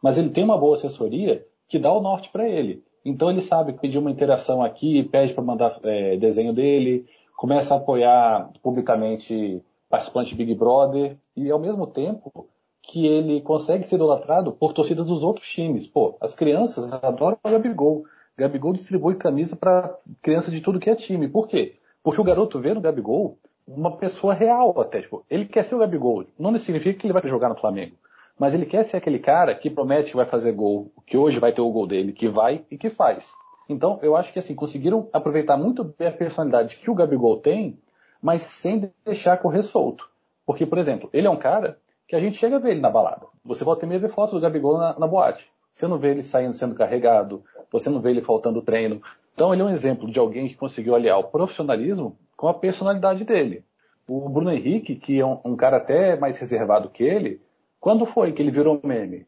mas 0.02 0.16
ele 0.16 0.30
tem 0.30 0.44
uma 0.44 0.56
boa 0.56 0.74
assessoria 0.74 1.44
que 1.68 1.78
dá 1.78 1.92
o 1.92 2.00
norte 2.00 2.30
para 2.30 2.48
ele. 2.48 2.82
Então 3.04 3.30
ele 3.30 3.40
sabe 3.40 3.74
pedir 3.74 3.98
uma 3.98 4.10
interação 4.10 4.62
aqui, 4.62 5.02
pede 5.04 5.34
para 5.34 5.44
mandar 5.44 5.78
é, 5.82 6.16
desenho 6.16 6.52
dele, 6.52 7.06
começa 7.36 7.74
a 7.74 7.76
apoiar 7.76 8.50
publicamente 8.62 9.62
participante 9.88 10.34
Big 10.34 10.54
Brother, 10.54 11.16
e 11.36 11.50
ao 11.50 11.58
mesmo 11.58 11.86
tempo 11.86 12.48
que 12.88 13.06
ele 13.06 13.42
consegue 13.42 13.86
ser 13.86 13.96
idolatrado 13.96 14.50
por 14.50 14.72
torcidas 14.72 15.06
dos 15.06 15.22
outros 15.22 15.46
times. 15.46 15.86
Pô, 15.86 16.16
as 16.22 16.34
crianças 16.34 16.90
adoram 16.90 17.36
o 17.44 17.50
Gabigol. 17.50 18.04
Gabigol 18.34 18.72
distribui 18.72 19.14
camisa 19.16 19.54
para 19.54 19.94
criança 20.22 20.50
de 20.50 20.62
tudo 20.62 20.80
que 20.80 20.88
é 20.88 20.94
time. 20.94 21.28
Por 21.28 21.46
quê? 21.46 21.76
Porque 22.02 22.18
o 22.18 22.24
garoto 22.24 22.58
vê 22.58 22.72
no 22.72 22.80
Gabigol 22.80 23.38
uma 23.66 23.98
pessoa 23.98 24.32
real 24.32 24.80
até. 24.80 25.02
Tipo, 25.02 25.22
ele 25.28 25.44
quer 25.44 25.64
ser 25.64 25.74
o 25.74 25.78
Gabigol. 25.78 26.24
Não 26.38 26.56
significa 26.56 26.98
que 26.98 27.06
ele 27.06 27.12
vai 27.12 27.20
jogar 27.28 27.50
no 27.50 27.56
Flamengo. 27.56 27.94
Mas 28.38 28.54
ele 28.54 28.64
quer 28.64 28.84
ser 28.84 28.96
aquele 28.96 29.18
cara 29.18 29.54
que 29.54 29.68
promete 29.68 30.12
que 30.12 30.16
vai 30.16 30.24
fazer 30.24 30.52
gol, 30.52 30.90
que 31.06 31.18
hoje 31.18 31.38
vai 31.38 31.52
ter 31.52 31.60
o 31.60 31.70
gol 31.70 31.86
dele, 31.86 32.12
que 32.12 32.26
vai 32.26 32.64
e 32.70 32.78
que 32.78 32.88
faz. 32.88 33.30
Então, 33.68 33.98
eu 34.00 34.16
acho 34.16 34.32
que 34.32 34.38
assim, 34.38 34.54
conseguiram 34.54 35.10
aproveitar 35.12 35.58
muito 35.58 35.84
bem 35.84 36.08
a 36.08 36.12
personalidade 36.12 36.76
que 36.76 36.90
o 36.90 36.94
Gabigol 36.94 37.36
tem, 37.36 37.78
mas 38.22 38.40
sem 38.40 38.90
deixar 39.04 39.36
correr 39.36 39.60
solto. 39.60 40.08
Porque, 40.46 40.64
por 40.64 40.78
exemplo, 40.78 41.10
ele 41.12 41.26
é 41.26 41.30
um 41.30 41.36
cara 41.36 41.76
que 42.08 42.16
a 42.16 42.20
gente 42.20 42.38
chega 42.38 42.56
a 42.56 42.58
ver 42.58 42.70
ele 42.70 42.80
na 42.80 42.88
balada. 42.88 43.26
Você 43.44 43.62
volta 43.62 43.84
e 43.84 43.88
meia 43.88 44.00
ver 44.00 44.08
fotos 44.08 44.32
do 44.32 44.40
Gabigol 44.40 44.78
na, 44.78 44.98
na 44.98 45.06
boate. 45.06 45.48
Você 45.74 45.86
não 45.86 45.98
vê 45.98 46.10
ele 46.10 46.22
saindo 46.22 46.54
sendo 46.54 46.74
carregado, 46.74 47.44
você 47.70 47.90
não 47.90 48.00
vê 48.00 48.10
ele 48.10 48.22
faltando 48.22 48.62
treino. 48.62 49.02
Então 49.34 49.52
ele 49.52 49.62
é 49.62 49.64
um 49.64 49.70
exemplo 49.70 50.10
de 50.10 50.18
alguém 50.18 50.48
que 50.48 50.56
conseguiu 50.56 50.94
aliar 50.94 51.18
o 51.18 51.24
profissionalismo 51.24 52.18
com 52.34 52.48
a 52.48 52.54
personalidade 52.54 53.24
dele. 53.24 53.62
O 54.08 54.26
Bruno 54.28 54.50
Henrique, 54.50 54.96
que 54.96 55.20
é 55.20 55.26
um, 55.26 55.38
um 55.44 55.54
cara 55.54 55.76
até 55.76 56.18
mais 56.18 56.38
reservado 56.38 56.88
que 56.88 57.04
ele, 57.04 57.42
quando 57.78 58.06
foi 58.06 58.32
que 58.32 58.40
ele 58.40 58.50
virou 58.50 58.80
meme? 58.82 59.26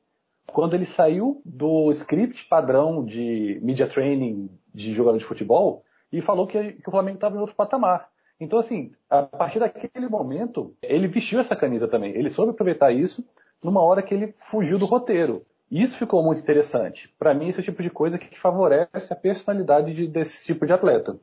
Quando 0.51 0.75
ele 0.75 0.87
saiu 0.87 1.41
do 1.45 1.91
script 1.91 2.49
padrão 2.49 3.05
de 3.05 3.61
media 3.63 3.87
training 3.87 4.51
de 4.75 4.93
jogador 4.93 5.19
de 5.19 5.25
futebol 5.25 5.85
e 6.11 6.21
falou 6.21 6.47
que, 6.47 6.73
que 6.73 6.89
o 6.89 6.91
Flamengo 6.91 7.19
estava 7.19 7.37
em 7.37 7.41
outro 7.41 7.55
patamar. 7.55 8.09
Então, 8.41 8.59
assim, 8.59 8.93
a 9.09 9.23
partir 9.23 9.59
daquele 9.59 10.09
momento, 10.09 10.75
ele 10.83 11.07
vestiu 11.07 11.39
essa 11.39 11.55
camisa 11.55 11.87
também. 11.87 12.13
Ele 12.17 12.31
soube 12.31 12.53
aproveitar 12.53 12.91
isso 12.91 13.23
numa 13.63 13.83
hora 13.83 14.03
que 14.03 14.15
ele 14.15 14.33
fugiu 14.35 14.79
do 14.79 14.87
roteiro. 14.87 15.45
Isso 15.71 15.97
ficou 15.97 16.25
muito 16.25 16.41
interessante. 16.41 17.15
Para 17.19 17.35
mim, 17.35 17.49
esse 17.49 17.59
é 17.59 17.61
o 17.61 17.65
tipo 17.65 17.83
de 17.83 17.91
coisa 17.91 18.19
que 18.19 18.41
favorece 18.41 19.13
a 19.13 19.17
personalidade 19.17 19.93
de, 19.93 20.09
desse 20.09 20.47
tipo 20.47 20.67
de 20.67 20.73
atleta. 20.73 21.21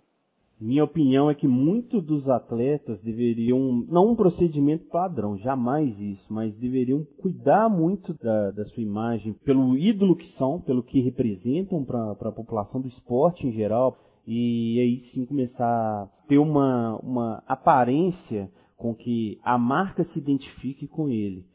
Minha 0.60 0.86
opinião 0.86 1.30
é 1.30 1.36
que 1.36 1.48
muitos 1.48 2.04
dos 2.04 2.30
atletas 2.30 3.02
deveriam, 3.02 3.86
não 3.88 4.10
um 4.10 4.16
procedimento 4.16 4.86
padrão, 4.86 5.38
jamais 5.38 6.00
isso, 6.00 6.34
mas 6.34 6.56
deveriam 6.56 7.06
cuidar 7.20 7.70
muito 7.70 8.14
da, 8.16 8.50
da 8.50 8.66
sua 8.66 8.82
imagem 8.82 9.34
pelo 9.34 9.78
ídolo 9.78 10.16
que 10.16 10.26
são, 10.26 10.60
pelo 10.60 10.82
que 10.82 11.00
representam 11.00 11.84
para 11.84 12.12
a 12.12 12.32
população 12.32 12.82
do 12.82 12.88
esporte 12.88 13.46
em 13.46 13.52
geral, 13.52 14.00
e 14.28 14.78
aí 14.82 15.00
sim 15.00 15.26
começar 15.26 15.66
a 15.66 16.08
ter 16.28 16.38
uma, 16.38 16.98
uma 16.98 17.44
aparência 17.48 18.52
com 18.76 18.94
que 18.94 19.40
a 19.42 19.58
marca 19.58 20.04
se 20.04 20.20
identifique 20.20 20.86
com 20.86 21.08
ele. 21.08 21.46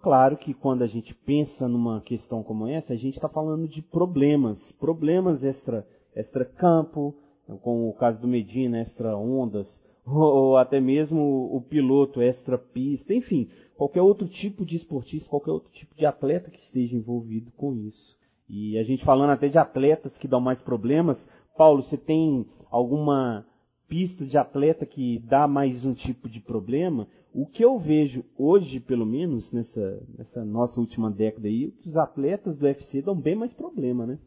Claro 0.00 0.36
que 0.36 0.54
quando 0.54 0.82
a 0.82 0.86
gente 0.86 1.14
pensa 1.14 1.68
numa 1.68 2.00
questão 2.00 2.42
como 2.42 2.66
essa, 2.66 2.94
a 2.94 2.96
gente 2.96 3.14
está 3.14 3.28
falando 3.28 3.68
de 3.68 3.82
problemas, 3.82 4.72
problemas 4.72 5.44
extra, 5.44 5.86
extra 6.16 6.46
campo, 6.46 7.14
como 7.60 7.90
o 7.90 7.94
caso 7.94 8.20
do 8.20 8.26
Medina, 8.26 8.80
extra 8.80 9.16
ondas, 9.16 9.84
ou 10.06 10.56
até 10.56 10.80
mesmo 10.80 11.54
o 11.54 11.60
piloto 11.60 12.22
extra 12.22 12.56
pista, 12.56 13.14
enfim, 13.14 13.50
qualquer 13.76 14.00
outro 14.00 14.26
tipo 14.26 14.64
de 14.64 14.76
esportista, 14.76 15.28
qualquer 15.28 15.50
outro 15.50 15.70
tipo 15.72 15.94
de 15.94 16.06
atleta 16.06 16.50
que 16.50 16.60
esteja 16.60 16.96
envolvido 16.96 17.50
com 17.52 17.74
isso. 17.74 18.18
E 18.48 18.78
a 18.78 18.82
gente 18.82 19.04
falando 19.04 19.30
até 19.30 19.48
de 19.48 19.58
atletas 19.58 20.18
que 20.18 20.28
dão 20.28 20.40
mais 20.40 20.60
problemas, 20.60 21.26
Paulo, 21.56 21.82
você 21.82 21.96
tem 21.96 22.46
alguma 22.70 23.46
pista 23.88 24.24
de 24.24 24.36
atleta 24.36 24.84
que 24.84 25.20
dá 25.20 25.46
mais 25.46 25.84
um 25.84 25.94
tipo 25.94 26.28
de 26.28 26.40
problema? 26.40 27.06
O 27.32 27.46
que 27.46 27.64
eu 27.64 27.78
vejo 27.78 28.24
hoje, 28.36 28.80
pelo 28.80 29.06
menos, 29.06 29.52
nessa, 29.52 30.02
nessa 30.16 30.44
nossa 30.44 30.80
última 30.80 31.10
década 31.10 31.48
aí, 31.48 31.70
que 31.80 31.88
os 31.88 31.96
atletas 31.96 32.58
do 32.58 32.66
UFC 32.66 33.02
dão 33.02 33.14
bem 33.14 33.34
mais 33.34 33.52
problema, 33.52 34.06
né? 34.06 34.18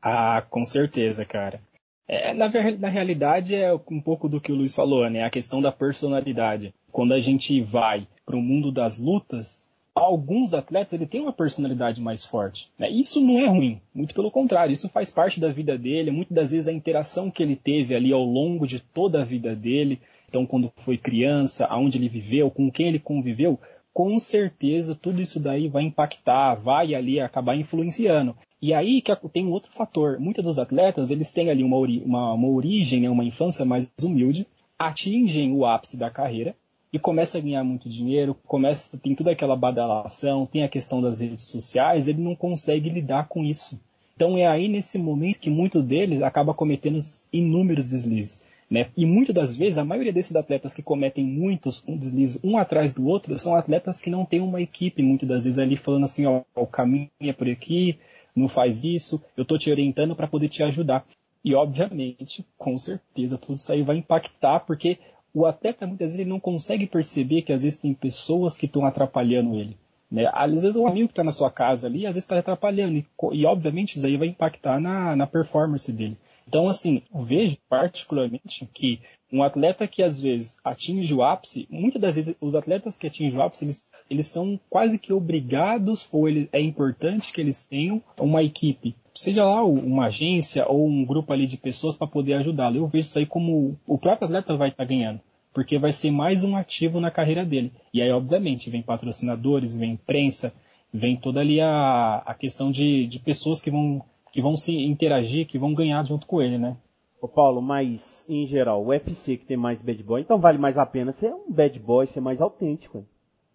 Ah, 0.00 0.42
com 0.48 0.64
certeza, 0.64 1.24
cara. 1.24 1.60
É, 2.08 2.34
na, 2.34 2.48
na 2.78 2.88
realidade, 2.88 3.54
é 3.54 3.72
um 3.72 4.00
pouco 4.00 4.28
do 4.28 4.40
que 4.40 4.52
o 4.52 4.54
Luiz 4.54 4.74
falou, 4.74 5.08
né? 5.08 5.24
A 5.24 5.30
questão 5.30 5.60
da 5.60 5.70
personalidade. 5.70 6.74
Quando 6.90 7.14
a 7.14 7.20
gente 7.20 7.60
vai 7.60 8.06
para 8.26 8.36
o 8.36 8.42
mundo 8.42 8.72
das 8.72 8.98
lutas, 8.98 9.64
alguns 9.94 10.54
atletas 10.54 10.92
ele 10.92 11.06
tem 11.06 11.20
uma 11.20 11.32
personalidade 11.32 12.00
mais 12.00 12.24
forte. 12.24 12.70
Né? 12.78 12.90
Isso 12.90 13.20
não 13.20 13.38
é 13.38 13.46
ruim, 13.46 13.80
muito 13.94 14.14
pelo 14.14 14.30
contrário, 14.30 14.72
isso 14.72 14.88
faz 14.88 15.10
parte 15.10 15.40
da 15.40 15.52
vida 15.52 15.76
dele. 15.76 16.10
Muitas 16.10 16.34
das 16.34 16.50
vezes 16.50 16.68
a 16.68 16.72
interação 16.72 17.30
que 17.30 17.42
ele 17.42 17.56
teve 17.56 17.94
ali 17.94 18.12
ao 18.12 18.24
longo 18.24 18.66
de 18.66 18.80
toda 18.80 19.20
a 19.20 19.24
vida 19.24 19.54
dele 19.54 20.00
então, 20.32 20.46
quando 20.46 20.72
foi 20.76 20.96
criança, 20.96 21.66
aonde 21.66 21.98
ele 21.98 22.08
viveu, 22.08 22.50
com 22.50 22.70
quem 22.70 22.88
ele 22.88 22.98
conviveu, 22.98 23.60
com 23.92 24.18
certeza 24.18 24.94
tudo 24.94 25.20
isso 25.20 25.38
daí 25.38 25.68
vai 25.68 25.82
impactar, 25.82 26.54
vai 26.54 26.94
ali 26.94 27.20
acabar 27.20 27.54
influenciando. 27.54 28.34
E 28.60 28.72
aí 28.72 29.02
que 29.02 29.14
tem 29.28 29.44
um 29.44 29.50
outro 29.50 29.70
fator. 29.70 30.18
Muitos 30.18 30.42
dos 30.42 30.58
atletas, 30.58 31.10
eles 31.10 31.30
têm 31.30 31.50
ali 31.50 31.62
uma, 31.62 31.76
uma, 31.76 32.32
uma 32.32 32.48
origem, 32.48 33.02
né, 33.02 33.10
uma 33.10 33.26
infância 33.26 33.66
mais 33.66 33.92
humilde, 34.02 34.46
atingem 34.78 35.52
o 35.52 35.66
ápice 35.66 35.98
da 35.98 36.08
carreira 36.08 36.56
e 36.92 36.98
começa 36.98 37.38
a 37.38 37.40
ganhar 37.40 37.64
muito 37.64 37.88
dinheiro, 37.88 38.36
começa 38.46 38.98
tem 38.98 39.14
toda 39.14 39.30
aquela 39.30 39.56
badalação, 39.56 40.46
tem 40.46 40.62
a 40.62 40.68
questão 40.68 41.00
das 41.00 41.20
redes 41.20 41.46
sociais, 41.46 42.06
ele 42.06 42.20
não 42.20 42.34
consegue 42.34 42.90
lidar 42.90 43.28
com 43.28 43.42
isso. 43.44 43.80
Então 44.14 44.36
é 44.36 44.46
aí 44.46 44.68
nesse 44.68 44.98
momento 44.98 45.38
que 45.38 45.48
muitos 45.48 45.82
deles 45.84 46.22
acaba 46.22 46.52
cometendo 46.52 46.98
inúmeros 47.32 47.86
deslizes. 47.86 48.42
Né? 48.70 48.88
E 48.96 49.04
muitas 49.04 49.34
das 49.34 49.54
vezes, 49.54 49.76
a 49.76 49.84
maioria 49.84 50.14
desses 50.14 50.34
atletas 50.34 50.72
que 50.72 50.82
cometem 50.82 51.22
muitos 51.22 51.84
um 51.86 51.94
deslize 51.94 52.40
um 52.42 52.56
atrás 52.56 52.94
do 52.94 53.06
outro 53.06 53.38
são 53.38 53.54
atletas 53.54 54.00
que 54.00 54.08
não 54.08 54.24
têm 54.24 54.40
uma 54.40 54.62
equipe, 54.62 55.02
muitas 55.02 55.28
das 55.28 55.44
vezes 55.44 55.58
ali 55.58 55.76
falando 55.76 56.04
assim, 56.04 56.24
ó, 56.24 56.40
o 56.54 56.66
caminho 56.66 57.10
é 57.20 57.34
por 57.34 57.48
aqui, 57.50 57.98
não 58.34 58.48
faz 58.48 58.82
isso, 58.82 59.22
eu 59.36 59.42
estou 59.42 59.58
te 59.58 59.70
orientando 59.70 60.16
para 60.16 60.26
poder 60.26 60.48
te 60.48 60.62
ajudar. 60.62 61.04
E 61.44 61.54
obviamente, 61.54 62.46
com 62.56 62.78
certeza, 62.78 63.36
tudo 63.36 63.56
isso 63.56 63.70
aí 63.70 63.82
vai 63.82 63.98
impactar, 63.98 64.60
porque 64.60 64.98
o 65.34 65.46
atleta 65.46 65.86
muitas 65.86 66.08
vezes 66.12 66.20
ele 66.20 66.28
não 66.28 66.40
consegue 66.40 66.86
perceber 66.86 67.42
que 67.42 67.52
às 67.52 67.62
vezes 67.62 67.78
tem 67.78 67.94
pessoas 67.94 68.56
que 68.56 68.66
estão 68.66 68.84
atrapalhando 68.84 69.54
ele. 69.54 69.76
Né? 70.10 70.30
Às 70.32 70.50
vezes 70.50 70.76
um 70.76 70.86
amigo 70.86 71.08
que 71.08 71.12
está 71.12 71.24
na 71.24 71.32
sua 71.32 71.50
casa 71.50 71.86
ali, 71.86 72.06
às 72.06 72.14
vezes 72.14 72.24
está 72.24 72.38
atrapalhando. 72.38 72.98
E, 72.98 73.06
e, 73.32 73.46
obviamente 73.46 73.96
isso 73.96 74.04
aí 74.04 74.16
vai 74.16 74.28
impactar 74.28 74.78
na, 74.78 75.16
na 75.16 75.26
performance 75.26 75.90
dele. 75.90 76.18
Então, 76.46 76.68
assim, 76.68 77.02
eu 77.14 77.22
vejo 77.22 77.56
particularmente 77.68 78.68
que 78.74 79.00
um 79.32 79.42
atleta 79.42 79.88
que 79.88 80.02
às 80.02 80.20
vezes 80.20 80.58
atinge 80.62 81.14
o 81.14 81.22
ápice, 81.22 81.66
muitas 81.70 82.00
das 82.00 82.16
vezes 82.16 82.36
os 82.40 82.54
atletas 82.54 82.96
que 82.96 83.06
atingem 83.06 83.38
o 83.38 83.42
ápice, 83.42 83.64
eles, 83.64 83.90
eles 84.10 84.26
são 84.26 84.60
quase 84.68 84.98
que 84.98 85.12
obrigados, 85.12 86.06
ou 86.12 86.28
ele, 86.28 86.48
é 86.52 86.60
importante 86.60 87.32
que 87.32 87.40
eles 87.40 87.64
tenham 87.64 88.02
uma 88.18 88.42
equipe, 88.42 88.94
seja 89.14 89.44
lá 89.44 89.64
uma 89.64 90.06
agência 90.06 90.68
ou 90.68 90.86
um 90.86 91.04
grupo 91.04 91.32
ali 91.32 91.46
de 91.46 91.56
pessoas 91.56 91.96
para 91.96 92.06
poder 92.06 92.34
ajudá-lo. 92.34 92.76
Eu 92.76 92.86
vejo 92.86 93.06
isso 93.06 93.18
aí 93.18 93.26
como 93.26 93.78
o 93.86 93.98
próprio 93.98 94.26
atleta 94.26 94.54
vai 94.54 94.68
estar 94.68 94.84
tá 94.84 94.88
ganhando, 94.88 95.20
porque 95.54 95.78
vai 95.78 95.92
ser 95.92 96.10
mais 96.10 96.44
um 96.44 96.54
ativo 96.54 97.00
na 97.00 97.10
carreira 97.10 97.44
dele. 97.44 97.72
E 97.92 98.02
aí, 98.02 98.10
obviamente, 98.10 98.68
vem 98.68 98.82
patrocinadores, 98.82 99.74
vem 99.74 99.92
imprensa, 99.92 100.52
vem 100.92 101.16
toda 101.16 101.40
ali 101.40 101.58
a, 101.58 102.22
a 102.26 102.34
questão 102.34 102.70
de, 102.70 103.06
de 103.06 103.18
pessoas 103.18 103.60
que 103.60 103.70
vão 103.70 104.04
que 104.32 104.40
vão 104.40 104.56
se 104.56 104.74
interagir, 104.74 105.46
que 105.46 105.58
vão 105.58 105.74
ganhar 105.74 106.02
junto 106.06 106.26
com 106.26 106.40
ele, 106.40 106.56
né? 106.56 106.74
Ô 107.22 107.28
Paulo, 107.28 107.62
mas 107.62 108.26
em 108.28 108.44
geral, 108.48 108.82
o 108.82 108.88
UFC 108.88 109.36
que 109.36 109.46
tem 109.46 109.56
mais 109.56 109.80
bad 109.80 110.02
boy, 110.02 110.20
então 110.20 110.40
vale 110.40 110.58
mais 110.58 110.76
a 110.76 110.84
pena 110.84 111.12
ser 111.12 111.32
um 111.32 111.48
bad 111.48 111.78
boy, 111.78 112.04
ser 112.04 112.20
mais 112.20 112.40
autêntico. 112.40 113.06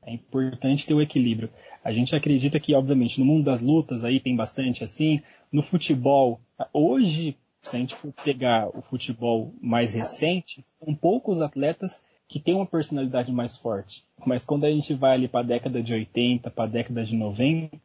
É 0.01 0.13
importante 0.13 0.87
ter 0.87 0.93
o 0.93 1.01
equilíbrio. 1.01 1.49
A 1.83 1.91
gente 1.91 2.15
acredita 2.15 2.61
que, 2.61 2.73
obviamente, 2.73 3.19
no 3.19 3.25
mundo 3.25 3.43
das 3.43 3.59
lutas 3.59 4.05
aí 4.05 4.21
tem 4.21 4.37
bastante 4.37 4.85
assim. 4.85 5.21
No 5.51 5.61
futebol, 5.61 6.39
hoje, 6.71 7.35
se 7.61 7.75
a 7.75 7.79
gente 7.79 7.93
for 7.93 8.13
pegar 8.23 8.69
o 8.69 8.81
futebol 8.81 9.53
mais 9.61 9.93
recente, 9.93 10.63
são 10.77 10.95
poucos 10.95 11.41
atletas 11.41 12.01
que 12.25 12.39
têm 12.39 12.55
uma 12.55 12.65
personalidade 12.65 13.33
mais 13.33 13.57
forte. 13.57 14.05
Mas 14.25 14.45
quando 14.45 14.63
a 14.63 14.71
gente 14.71 14.93
vai 14.93 15.15
ali 15.15 15.27
para 15.27 15.41
a 15.41 15.47
década 15.47 15.83
de 15.83 15.93
80, 15.93 16.49
para 16.51 16.63
a 16.63 16.67
década 16.67 17.03
de 17.03 17.17
90, 17.17 17.77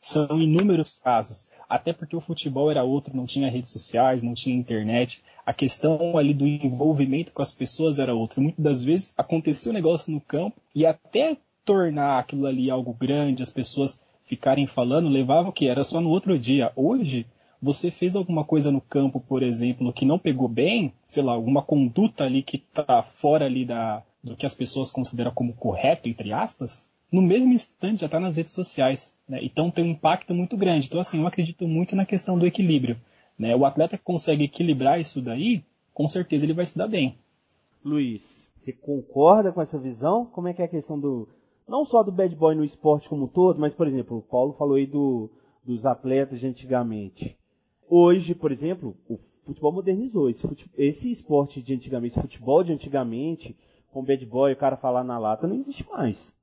são 0.00 0.40
inúmeros 0.40 0.96
casos 0.96 1.48
até 1.68 1.92
porque 1.92 2.16
o 2.16 2.20
futebol 2.20 2.70
era 2.70 2.82
outro, 2.82 3.14
não 3.14 3.26
tinha 3.26 3.50
redes 3.50 3.70
sociais, 3.70 4.22
não 4.22 4.32
tinha 4.32 4.56
internet, 4.56 5.22
a 5.44 5.52
questão 5.52 6.16
ali 6.16 6.32
do 6.32 6.46
envolvimento 6.46 7.32
com 7.32 7.42
as 7.42 7.52
pessoas 7.52 7.98
era 7.98 8.14
outra. 8.14 8.40
Muitas 8.40 8.64
das 8.64 8.84
vezes 8.84 9.14
acontecia 9.16 9.70
um 9.70 9.74
negócio 9.74 10.10
no 10.10 10.20
campo 10.20 10.56
e 10.74 10.86
até 10.86 11.36
tornar 11.64 12.18
aquilo 12.18 12.46
ali 12.46 12.70
algo 12.70 12.94
grande, 12.94 13.42
as 13.42 13.50
pessoas 13.50 14.02
ficarem 14.24 14.66
falando, 14.66 15.08
levava 15.08 15.50
o 15.50 15.52
que 15.52 15.68
era 15.68 15.84
só 15.84 16.00
no 16.00 16.08
outro 16.08 16.38
dia. 16.38 16.72
Hoje, 16.74 17.26
você 17.60 17.90
fez 17.90 18.16
alguma 18.16 18.44
coisa 18.44 18.70
no 18.70 18.80
campo, 18.80 19.20
por 19.20 19.42
exemplo, 19.42 19.92
que 19.92 20.06
não 20.06 20.18
pegou 20.18 20.48
bem, 20.48 20.92
sei 21.04 21.22
lá, 21.22 21.32
alguma 21.32 21.62
conduta 21.62 22.24
ali 22.24 22.42
que 22.42 22.56
está 22.56 23.02
fora 23.02 23.44
ali 23.44 23.64
da, 23.64 24.02
do 24.22 24.36
que 24.36 24.46
as 24.46 24.54
pessoas 24.54 24.90
consideram 24.90 25.32
como 25.32 25.52
correto, 25.52 26.08
entre 26.08 26.32
aspas, 26.32 26.88
no 27.10 27.22
mesmo 27.22 27.52
instante 27.52 28.00
já 28.00 28.06
está 28.06 28.20
nas 28.20 28.36
redes 28.36 28.52
sociais. 28.52 29.16
Né? 29.28 29.40
Então 29.42 29.70
tem 29.70 29.84
um 29.84 29.88
impacto 29.88 30.34
muito 30.34 30.56
grande. 30.56 30.86
Então, 30.86 31.00
assim, 31.00 31.20
eu 31.20 31.26
acredito 31.26 31.66
muito 31.66 31.96
na 31.96 32.04
questão 32.04 32.38
do 32.38 32.46
equilíbrio. 32.46 32.96
Né? 33.38 33.54
O 33.56 33.64
atleta 33.64 33.96
que 33.96 34.04
consegue 34.04 34.44
equilibrar 34.44 35.00
isso 35.00 35.22
daí, 35.22 35.62
com 35.94 36.06
certeza 36.06 36.44
ele 36.44 36.52
vai 36.52 36.66
se 36.66 36.76
dar 36.76 36.88
bem. 36.88 37.18
Luiz, 37.84 38.50
você 38.56 38.72
concorda 38.72 39.52
com 39.52 39.62
essa 39.62 39.78
visão? 39.78 40.26
Como 40.26 40.48
é 40.48 40.52
que 40.52 40.60
é 40.60 40.64
a 40.64 40.68
questão 40.68 40.98
do. 40.98 41.28
Não 41.66 41.84
só 41.84 42.02
do 42.02 42.12
bad 42.12 42.34
boy 42.34 42.54
no 42.54 42.64
esporte 42.64 43.08
como 43.08 43.24
um 43.24 43.28
todo, 43.28 43.60
mas, 43.60 43.74
por 43.74 43.86
exemplo, 43.86 44.18
o 44.18 44.22
Paulo 44.22 44.54
falou 44.54 44.76
aí 44.76 44.86
do, 44.86 45.30
dos 45.64 45.84
atletas 45.84 46.40
de 46.40 46.46
antigamente. 46.46 47.36
Hoje, 47.88 48.34
por 48.34 48.50
exemplo, 48.50 48.96
o 49.08 49.18
futebol 49.42 49.72
modernizou. 49.72 50.28
Esse, 50.28 50.46
fute... 50.46 50.70
esse 50.76 51.10
esporte 51.10 51.62
de 51.62 51.74
antigamente, 51.74 52.14
esse 52.14 52.22
futebol 52.22 52.62
de 52.62 52.72
antigamente, 52.72 53.56
com 53.92 54.04
bad 54.04 54.24
boy, 54.26 54.52
o 54.52 54.56
cara 54.56 54.76
falar 54.76 55.04
na 55.04 55.18
lata, 55.18 55.46
não 55.46 55.56
existe 55.56 55.86
mais. 55.88 56.34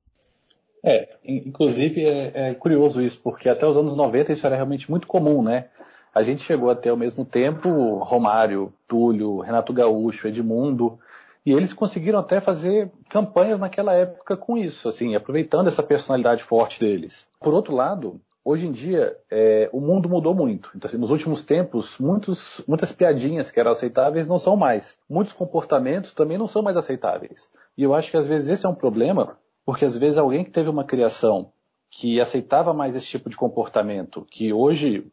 É, 0.88 1.08
inclusive 1.24 2.06
é, 2.06 2.30
é, 2.32 2.54
curioso 2.54 3.02
isso, 3.02 3.20
porque 3.20 3.48
até 3.48 3.66
os 3.66 3.76
anos 3.76 3.96
90 3.96 4.32
isso 4.32 4.46
era 4.46 4.54
realmente 4.54 4.88
muito 4.88 5.08
comum, 5.08 5.42
né? 5.42 5.66
A 6.14 6.22
gente 6.22 6.44
chegou 6.44 6.70
até 6.70 6.90
ao 6.90 6.96
mesmo 6.96 7.24
tempo 7.24 7.96
Romário, 7.96 8.72
Túlio, 8.86 9.40
Renato 9.40 9.72
Gaúcho, 9.72 10.28
Edmundo, 10.28 10.96
E 11.44 11.52
eles 11.52 11.72
conseguiram 11.72 12.20
até 12.20 12.40
fazer 12.40 12.90
campanhas 13.10 13.58
naquela 13.58 13.92
época 13.94 14.36
com 14.36 14.56
isso, 14.56 14.88
assim, 14.88 15.16
aproveitando 15.16 15.66
essa 15.66 15.82
personalidade 15.82 16.44
forte 16.44 16.78
deles. 16.78 17.26
Por 17.40 17.52
outro 17.52 17.74
lado, 17.74 18.20
hoje 18.44 18.68
em 18.68 18.72
dia 18.72 19.16
é, 19.28 19.68
o 19.72 19.80
mundo 19.80 20.08
mudou 20.08 20.34
muito. 20.34 20.70
Então, 20.76 20.88
assim, 20.88 20.98
nos 20.98 21.10
últimos 21.10 21.44
tempos, 21.44 21.98
muitos, 21.98 22.62
muitas 22.66 22.92
piadinhas 22.92 23.50
que 23.50 23.58
eram 23.58 23.72
aceitáveis 23.72 24.28
não 24.28 24.38
são 24.38 24.56
mais. 24.56 24.96
Muitos 25.10 25.32
comportamentos 25.32 26.12
também 26.14 26.38
não 26.38 26.46
são 26.46 26.62
mais 26.62 26.76
aceitáveis. 26.76 27.50
E 27.76 27.82
eu 27.82 27.92
acho 27.92 28.12
que 28.12 28.16
às 28.16 28.28
vezes 28.28 28.48
esse 28.50 28.66
é 28.66 28.68
um 28.68 28.74
problema, 28.74 29.36
porque 29.66 29.84
às 29.84 29.98
vezes 29.98 30.16
alguém 30.16 30.44
que 30.44 30.50
teve 30.52 30.70
uma 30.70 30.84
criação 30.84 31.50
que 31.90 32.20
aceitava 32.20 32.72
mais 32.72 32.94
esse 32.94 33.06
tipo 33.06 33.28
de 33.28 33.36
comportamento, 33.36 34.24
que 34.30 34.52
hoje 34.52 35.10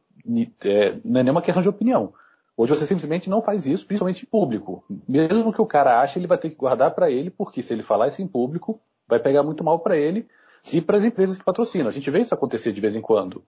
é, 0.64 1.00
não 1.04 1.20
é 1.20 1.24
nenhuma 1.24 1.42
questão 1.42 1.64
de 1.64 1.70
opinião. 1.70 2.14
Hoje 2.56 2.76
você 2.76 2.86
simplesmente 2.86 3.32
não 3.32 3.42
faz 3.42 3.66
isso, 3.66 3.86
principalmente 3.86 4.24
em 4.24 4.30
público. 4.30 4.84
Mesmo 5.08 5.52
que 5.52 5.62
o 5.62 5.66
cara 5.66 6.00
ache, 6.00 6.20
ele 6.20 6.28
vai 6.28 6.38
ter 6.38 6.52
que 6.52 6.56
guardar 6.56 6.94
para 6.94 7.10
ele, 7.10 7.32
porque 7.32 7.64
se 7.64 7.74
ele 7.74 7.82
falar 7.82 8.10
isso 8.10 8.22
em 8.22 8.28
público, 8.28 8.80
vai 9.08 9.20
pegar 9.20 9.42
muito 9.42 9.64
mal 9.64 9.80
para 9.80 9.98
ele 9.98 10.28
e 10.72 10.80
para 10.80 10.98
as 10.98 11.04
empresas 11.04 11.36
que 11.36 11.44
patrocinam. 11.44 11.88
A 11.88 11.92
gente 11.92 12.12
vê 12.12 12.22
isso 12.22 12.34
acontecer 12.34 12.72
de 12.72 12.80
vez 12.82 12.96
em 12.96 13.02
quando. 13.02 13.44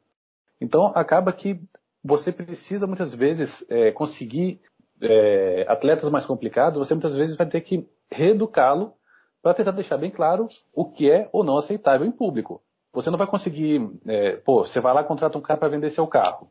Então 0.60 0.88
acaba 0.96 1.32
que 1.32 1.62
você 2.04 2.32
precisa 2.32 2.88
muitas 2.88 3.14
vezes 3.14 3.64
é, 3.70 3.92
conseguir 3.92 4.60
é, 5.00 5.66
atletas 5.68 6.10
mais 6.10 6.26
complicados, 6.26 6.80
você 6.80 6.96
muitas 6.96 7.14
vezes 7.14 7.36
vai 7.36 7.48
ter 7.48 7.62
que 7.62 7.88
reeducá-lo 8.10 8.94
para 9.46 9.54
tentar 9.54 9.74
deixar 9.74 9.96
bem 9.98 10.10
claro 10.10 10.48
o 10.74 10.84
que 10.84 11.08
é 11.08 11.30
ou 11.32 11.44
não 11.44 11.60
aceitável 11.60 12.08
em 12.08 12.12
público. 12.12 12.64
Você 12.92 13.12
não 13.12 13.18
vai 13.20 13.28
conseguir, 13.28 13.92
é, 14.08 14.38
pô, 14.38 14.66
você 14.66 14.80
vai 14.80 14.92
lá 14.92 15.02
e 15.02 15.06
contrata 15.06 15.38
um 15.38 15.42
cara 15.42 15.60
para 15.60 15.70
vender 15.70 15.92
seu 15.92 16.08
carro. 16.08 16.50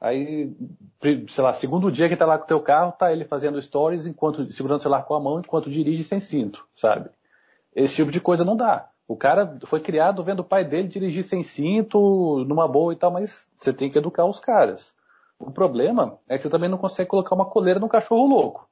Aí, 0.00 0.54
sei 1.00 1.42
lá, 1.42 1.52
segundo 1.52 1.90
dia 1.90 2.08
que 2.08 2.16
tá 2.16 2.24
lá 2.24 2.38
com 2.38 2.44
o 2.44 2.46
teu 2.46 2.60
carro, 2.60 2.92
tá 2.92 3.12
ele 3.12 3.24
fazendo 3.24 3.60
stories 3.60 4.06
enquanto 4.06 4.48
segurando 4.52 4.78
o 4.78 4.80
celular 4.80 5.02
com 5.02 5.14
a 5.14 5.18
mão 5.18 5.40
enquanto 5.40 5.68
dirige 5.68 6.04
sem 6.04 6.20
cinto, 6.20 6.64
sabe? 6.76 7.10
Esse 7.74 7.96
tipo 7.96 8.12
de 8.12 8.20
coisa 8.20 8.44
não 8.44 8.56
dá. 8.56 8.88
O 9.08 9.16
cara 9.16 9.58
foi 9.64 9.80
criado 9.80 10.22
vendo 10.22 10.38
o 10.38 10.44
pai 10.44 10.64
dele 10.64 10.86
dirigir 10.86 11.24
sem 11.24 11.42
cinto, 11.42 12.44
numa 12.46 12.68
boa 12.68 12.92
e 12.92 12.96
tal, 12.96 13.10
mas 13.10 13.48
você 13.58 13.72
tem 13.72 13.90
que 13.90 13.98
educar 13.98 14.24
os 14.24 14.38
caras. 14.38 14.94
O 15.36 15.50
problema 15.50 16.16
é 16.28 16.36
que 16.36 16.44
você 16.44 16.48
também 16.48 16.70
não 16.70 16.78
consegue 16.78 17.10
colocar 17.10 17.34
uma 17.34 17.46
coleira 17.46 17.80
no 17.80 17.88
cachorro 17.88 18.28
louco. 18.28 18.68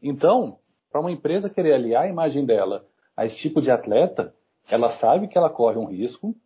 Então, 0.00 0.58
para 0.94 1.00
uma 1.00 1.10
empresa 1.10 1.50
querer 1.50 1.74
aliar 1.74 2.04
a 2.04 2.08
imagem 2.08 2.46
dela 2.46 2.86
a 3.16 3.24
esse 3.24 3.36
tipo 3.36 3.60
de 3.60 3.68
atleta, 3.68 4.32
ela 4.70 4.88
sabe 4.88 5.26
que 5.26 5.36
ela 5.36 5.50
corre 5.50 5.76
um 5.76 5.86
risco. 5.86 6.36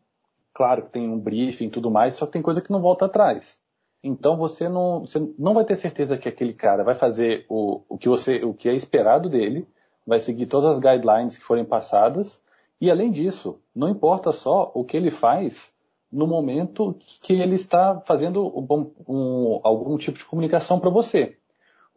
Claro 0.54 0.84
que 0.84 0.90
tem 0.90 1.06
um 1.06 1.18
briefing 1.18 1.66
e 1.66 1.70
tudo 1.70 1.90
mais, 1.90 2.14
só 2.14 2.24
que 2.24 2.32
tem 2.32 2.40
coisa 2.40 2.62
que 2.62 2.72
não 2.72 2.80
volta 2.80 3.04
atrás. 3.04 3.60
Então 4.02 4.38
você 4.38 4.66
não, 4.66 5.00
você 5.00 5.20
não 5.38 5.52
vai 5.52 5.66
ter 5.66 5.76
certeza 5.76 6.16
que 6.16 6.30
aquele 6.30 6.54
cara 6.54 6.82
vai 6.82 6.94
fazer 6.94 7.44
o, 7.46 7.82
o, 7.90 7.98
que 7.98 8.08
você, 8.08 8.42
o 8.42 8.54
que 8.54 8.70
é 8.70 8.74
esperado 8.74 9.28
dele, 9.28 9.68
vai 10.06 10.18
seguir 10.18 10.46
todas 10.46 10.70
as 10.70 10.78
guidelines 10.78 11.36
que 11.36 11.44
forem 11.44 11.66
passadas, 11.66 12.40
e 12.80 12.90
além 12.90 13.10
disso, 13.10 13.60
não 13.76 13.90
importa 13.90 14.32
só 14.32 14.72
o 14.74 14.82
que 14.82 14.96
ele 14.96 15.10
faz 15.10 15.70
no 16.10 16.26
momento 16.26 16.96
que 17.20 17.34
ele 17.34 17.56
está 17.56 18.00
fazendo 18.06 18.46
um, 18.46 18.90
um, 19.06 19.60
algum 19.62 19.98
tipo 19.98 20.16
de 20.16 20.24
comunicação 20.24 20.80
para 20.80 20.88
você. 20.88 21.36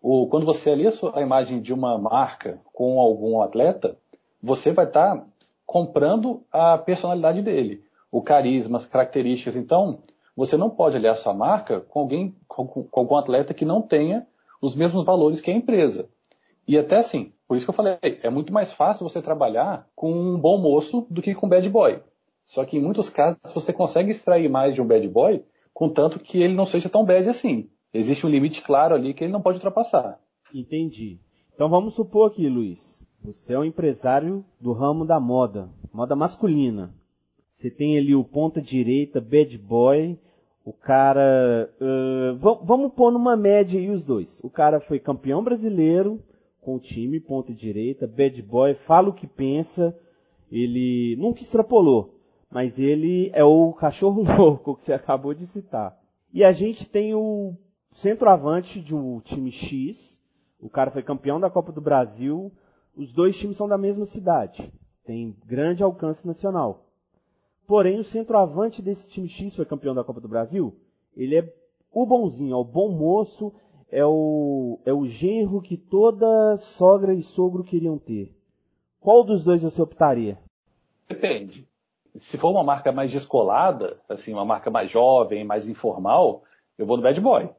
O, 0.01 0.27
quando 0.27 0.45
você 0.45 0.71
alia 0.71 0.89
a 1.13 1.21
imagem 1.21 1.61
de 1.61 1.73
uma 1.73 1.97
marca 1.97 2.59
com 2.73 2.99
algum 2.99 3.41
atleta, 3.41 3.97
você 4.41 4.71
vai 4.71 4.85
estar 4.85 5.17
tá 5.17 5.25
comprando 5.65 6.43
a 6.51 6.77
personalidade 6.77 7.41
dele, 7.41 7.83
o 8.11 8.21
carisma, 8.21 8.77
as 8.77 8.85
características. 8.85 9.55
Então, 9.55 9.99
você 10.35 10.57
não 10.57 10.69
pode 10.69 10.97
aliar 10.97 11.15
sua 11.15 11.33
marca 11.33 11.81
com 11.81 11.99
alguém, 11.99 12.35
com, 12.47 12.65
com 12.65 12.99
algum 12.99 13.15
atleta 13.15 13.53
que 13.53 13.63
não 13.63 13.81
tenha 13.81 14.25
os 14.61 14.75
mesmos 14.75 15.05
valores 15.05 15.39
que 15.39 15.51
a 15.51 15.53
empresa. 15.55 16.09
E 16.67 16.77
até 16.77 16.97
assim, 16.97 17.31
por 17.47 17.57
isso 17.57 17.65
que 17.65 17.69
eu 17.69 17.75
falei, 17.75 17.97
é 18.01 18.29
muito 18.29 18.53
mais 18.53 18.71
fácil 18.71 19.07
você 19.07 19.21
trabalhar 19.21 19.87
com 19.95 20.11
um 20.11 20.39
bom 20.39 20.57
moço 20.57 21.05
do 21.09 21.21
que 21.21 21.35
com 21.35 21.45
um 21.45 21.49
bad 21.49 21.69
boy. 21.69 21.99
Só 22.43 22.65
que 22.65 22.77
em 22.77 22.81
muitos 22.81 23.09
casos 23.09 23.39
você 23.53 23.71
consegue 23.71 24.11
extrair 24.11 24.49
mais 24.49 24.73
de 24.73 24.81
um 24.81 24.87
bad 24.87 25.07
boy, 25.07 25.43
contanto 25.73 26.19
que 26.19 26.41
ele 26.41 26.55
não 26.55 26.65
seja 26.65 26.89
tão 26.89 27.05
bad 27.05 27.27
assim. 27.29 27.69
Existe 27.93 28.25
um 28.25 28.29
limite 28.29 28.61
claro 28.61 28.95
ali 28.95 29.13
que 29.13 29.23
ele 29.23 29.33
não 29.33 29.41
pode 29.41 29.57
ultrapassar. 29.57 30.19
Entendi. 30.53 31.19
Então 31.53 31.69
vamos 31.69 31.93
supor 31.93 32.31
aqui, 32.31 32.47
Luiz. 32.47 33.05
Você 33.23 33.53
é 33.53 33.59
um 33.59 33.65
empresário 33.65 34.43
do 34.59 34.71
ramo 34.71 35.05
da 35.05 35.19
moda, 35.19 35.69
moda 35.93 36.15
masculina. 36.15 36.93
Você 37.51 37.69
tem 37.69 37.97
ali 37.97 38.15
o 38.15 38.23
ponta 38.23 38.61
direita, 38.61 39.21
bad 39.21 39.57
boy. 39.57 40.17
O 40.63 40.73
cara. 40.73 41.69
Uh, 41.79 42.35
vamos 42.63 42.93
pôr 42.93 43.11
numa 43.11 43.35
média 43.35 43.79
aí 43.79 43.89
os 43.89 44.05
dois. 44.05 44.39
O 44.43 44.49
cara 44.49 44.79
foi 44.79 44.99
campeão 44.99 45.43
brasileiro 45.43 46.21
com 46.61 46.75
o 46.75 46.79
time, 46.79 47.19
ponta 47.19 47.53
direita, 47.53 48.07
bad 48.07 48.41
boy, 48.41 48.73
fala 48.73 49.09
o 49.09 49.13
que 49.13 49.27
pensa. 49.27 49.95
Ele 50.51 51.15
nunca 51.17 51.41
extrapolou, 51.41 52.15
mas 52.49 52.77
ele 52.77 53.31
é 53.33 53.43
o 53.43 53.73
cachorro 53.73 54.23
louco 54.37 54.75
que 54.75 54.83
você 54.83 54.93
acabou 54.93 55.33
de 55.33 55.45
citar. 55.47 55.97
E 56.33 56.43
a 56.43 56.51
gente 56.51 56.87
tem 56.87 57.13
o 57.13 57.55
centroavante 57.91 58.79
de 58.81 58.95
um 58.95 59.19
time 59.19 59.51
X. 59.51 60.19
O 60.59 60.69
cara 60.69 60.91
foi 60.91 61.03
campeão 61.03 61.39
da 61.39 61.49
Copa 61.49 61.71
do 61.71 61.81
Brasil. 61.81 62.51
Os 62.95 63.13
dois 63.13 63.37
times 63.37 63.57
são 63.57 63.67
da 63.67 63.77
mesma 63.77 64.05
cidade. 64.05 64.71
Tem 65.05 65.35
grande 65.45 65.83
alcance 65.83 66.25
nacional. 66.25 66.85
Porém, 67.67 67.99
o 67.99 68.03
centroavante 68.03 68.81
desse 68.81 69.09
time 69.09 69.29
X 69.29 69.55
foi 69.55 69.65
campeão 69.65 69.93
da 69.93 70.03
Copa 70.03 70.19
do 70.19 70.27
Brasil. 70.27 70.75
Ele 71.15 71.37
é 71.37 71.53
o 71.91 72.05
bonzinho, 72.05 72.53
é 72.53 72.57
o 72.57 72.63
bom 72.63 72.89
moço, 72.89 73.53
é 73.89 74.05
o, 74.05 74.79
é 74.85 74.93
o 74.93 75.05
genro 75.05 75.61
que 75.61 75.75
toda 75.75 76.57
sogra 76.57 77.13
e 77.13 77.21
sogro 77.21 77.63
queriam 77.63 77.97
ter. 77.97 78.33
Qual 78.99 79.23
dos 79.23 79.43
dois 79.43 79.63
você 79.63 79.81
optaria? 79.81 80.37
Depende. 81.07 81.67
Se 82.15 82.37
for 82.37 82.51
uma 82.51 82.63
marca 82.63 82.91
mais 82.91 83.11
descolada, 83.11 83.99
assim, 84.07 84.33
uma 84.33 84.45
marca 84.45 84.69
mais 84.69 84.89
jovem, 84.89 85.43
mais 85.43 85.67
informal, 85.67 86.43
eu 86.77 86.85
vou 86.85 86.97
no 86.97 87.03
bad 87.03 87.19
boy. 87.19 87.49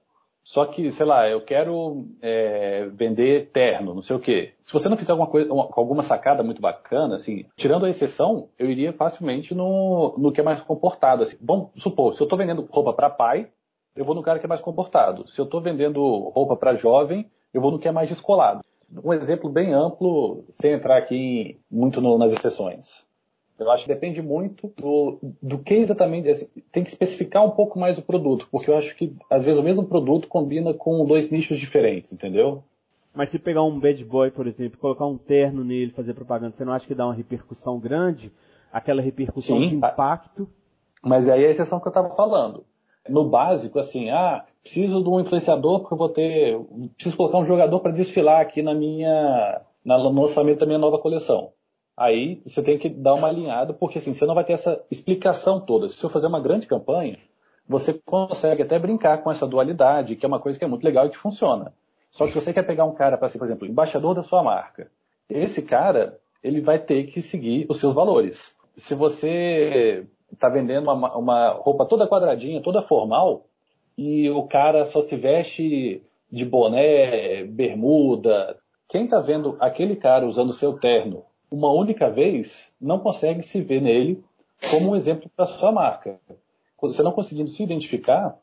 Só 0.44 0.66
que, 0.66 0.90
sei 0.90 1.06
lá, 1.06 1.28
eu 1.28 1.40
quero 1.40 2.04
é, 2.20 2.86
vender 2.92 3.50
terno, 3.52 3.94
não 3.94 4.02
sei 4.02 4.16
o 4.16 4.20
quê. 4.20 4.54
Se 4.62 4.72
você 4.72 4.88
não 4.88 4.96
fizer 4.96 5.12
alguma 5.12 5.28
coisa, 5.28 5.52
uma, 5.52 5.68
alguma 5.72 6.02
sacada 6.02 6.42
muito 6.42 6.60
bacana, 6.60 7.16
assim, 7.16 7.44
tirando 7.56 7.86
a 7.86 7.90
exceção, 7.90 8.48
eu 8.58 8.70
iria 8.70 8.92
facilmente 8.92 9.54
no, 9.54 10.14
no 10.18 10.32
que 10.32 10.40
é 10.40 10.44
mais 10.44 10.60
comportado. 10.60 11.22
Assim. 11.22 11.36
Vamos 11.40 11.70
supor, 11.76 12.14
se 12.14 12.20
eu 12.20 12.24
estou 12.24 12.38
vendendo 12.38 12.66
roupa 12.70 12.92
para 12.92 13.08
pai, 13.08 13.48
eu 13.94 14.04
vou 14.04 14.14
no 14.14 14.22
cara 14.22 14.38
que 14.38 14.46
é 14.46 14.48
mais 14.48 14.60
comportado. 14.60 15.28
Se 15.28 15.40
eu 15.40 15.44
estou 15.44 15.60
vendendo 15.60 16.00
roupa 16.30 16.56
para 16.56 16.74
jovem, 16.74 17.30
eu 17.54 17.60
vou 17.60 17.70
no 17.70 17.78
que 17.78 17.88
é 17.88 17.92
mais 17.92 18.08
descolado. 18.08 18.64
Um 19.04 19.12
exemplo 19.12 19.48
bem 19.48 19.72
amplo, 19.72 20.44
sem 20.60 20.72
entrar 20.72 20.98
aqui 20.98 21.58
muito 21.70 22.00
no, 22.00 22.18
nas 22.18 22.32
exceções. 22.32 23.06
Eu 23.58 23.70
acho 23.70 23.84
que 23.84 23.92
depende 23.92 24.20
muito 24.20 24.72
do, 24.76 25.18
do 25.40 25.58
que 25.58 25.74
exatamente. 25.74 26.28
Assim, 26.28 26.48
tem 26.70 26.82
que 26.82 26.90
especificar 26.90 27.44
um 27.44 27.50
pouco 27.50 27.78
mais 27.78 27.98
o 27.98 28.02
produto, 28.02 28.48
porque 28.50 28.70
eu 28.70 28.76
acho 28.76 28.96
que 28.96 29.14
às 29.30 29.44
vezes 29.44 29.60
o 29.60 29.62
mesmo 29.62 29.86
produto 29.86 30.28
combina 30.28 30.74
com 30.74 31.04
dois 31.04 31.30
nichos 31.30 31.58
diferentes, 31.58 32.12
entendeu? 32.12 32.64
Mas 33.14 33.28
se 33.28 33.38
pegar 33.38 33.62
um 33.62 33.78
bad 33.78 34.02
boy, 34.04 34.30
por 34.30 34.46
exemplo, 34.46 34.78
colocar 34.78 35.06
um 35.06 35.18
terno 35.18 35.62
nele, 35.62 35.92
fazer 35.92 36.14
propaganda, 36.14 36.52
você 36.52 36.64
não 36.64 36.72
acha 36.72 36.86
que 36.86 36.94
dá 36.94 37.04
uma 37.04 37.14
repercussão 37.14 37.78
grande? 37.78 38.32
Aquela 38.72 39.02
repercussão 39.02 39.58
Sim, 39.62 39.68
de 39.68 39.74
impacto? 39.76 40.48
Mas 41.02 41.28
aí 41.28 41.44
é 41.44 41.48
a 41.48 41.50
exceção 41.50 41.78
que 41.78 41.86
eu 41.86 41.90
estava 41.90 42.08
falando. 42.16 42.64
No 43.08 43.28
básico, 43.28 43.78
assim, 43.78 44.08
ah, 44.10 44.44
preciso 44.62 45.02
de 45.02 45.08
um 45.08 45.20
influenciador 45.20 45.80
porque 45.80 45.92
eu 45.92 45.98
vou 45.98 46.08
ter. 46.08 46.58
Preciso 46.94 47.16
colocar 47.16 47.38
um 47.38 47.44
jogador 47.44 47.80
para 47.80 47.92
desfilar 47.92 48.40
aqui 48.40 48.62
na 48.62 48.72
minha. 48.72 49.60
no 49.84 50.22
lançamento 50.22 50.60
da 50.60 50.66
minha 50.66 50.78
nova 50.78 50.98
coleção. 50.98 51.52
Aí 51.96 52.40
você 52.44 52.62
tem 52.62 52.78
que 52.78 52.88
dar 52.88 53.14
uma 53.14 53.28
alinhada, 53.28 53.72
porque 53.72 53.98
assim, 53.98 54.14
você 54.14 54.24
não 54.24 54.34
vai 54.34 54.44
ter 54.44 54.54
essa 54.54 54.82
explicação 54.90 55.60
toda. 55.60 55.88
Se 55.88 56.02
eu 56.02 56.10
fazer 56.10 56.26
uma 56.26 56.40
grande 56.40 56.66
campanha, 56.66 57.18
você 57.68 57.94
consegue 58.04 58.62
até 58.62 58.78
brincar 58.78 59.22
com 59.22 59.30
essa 59.30 59.46
dualidade, 59.46 60.16
que 60.16 60.24
é 60.24 60.28
uma 60.28 60.40
coisa 60.40 60.58
que 60.58 60.64
é 60.64 60.68
muito 60.68 60.84
legal 60.84 61.06
e 61.06 61.10
que 61.10 61.18
funciona. 61.18 61.72
Só 62.10 62.26
que 62.26 62.32
você 62.32 62.52
quer 62.52 62.62
pegar 62.62 62.84
um 62.84 62.94
cara 62.94 63.16
para 63.16 63.28
ser, 63.28 63.38
por 63.38 63.46
exemplo, 63.46 63.66
embaixador 63.66 64.14
da 64.14 64.22
sua 64.22 64.42
marca. 64.42 64.90
Esse 65.28 65.62
cara, 65.62 66.18
ele 66.42 66.60
vai 66.60 66.78
ter 66.78 67.04
que 67.04 67.22
seguir 67.22 67.66
os 67.68 67.78
seus 67.78 67.94
valores. 67.94 68.56
Se 68.76 68.94
você 68.94 70.06
está 70.30 70.48
vendendo 70.48 70.90
uma, 70.90 71.16
uma 71.16 71.48
roupa 71.50 71.86
toda 71.86 72.08
quadradinha, 72.08 72.62
toda 72.62 72.82
formal, 72.82 73.46
e 73.96 74.28
o 74.30 74.42
cara 74.44 74.84
só 74.84 75.02
se 75.02 75.16
veste 75.16 76.02
de 76.30 76.44
boné, 76.44 77.44
bermuda, 77.44 78.58
quem 78.88 79.04
está 79.04 79.20
vendo 79.20 79.56
aquele 79.60 79.96
cara 79.96 80.26
usando 80.26 80.52
seu 80.52 80.78
terno 80.78 81.24
uma 81.52 81.70
única 81.70 82.10
vez, 82.10 82.72
não 82.80 82.98
consegue 82.98 83.42
se 83.42 83.60
ver 83.60 83.82
nele 83.82 84.24
como 84.70 84.90
um 84.90 84.96
exemplo 84.96 85.30
para 85.36 85.44
sua 85.44 85.70
marca. 85.70 86.18
Você 86.80 87.02
não 87.02 87.12
conseguindo 87.12 87.50
se 87.50 87.62
identificar, 87.62 88.36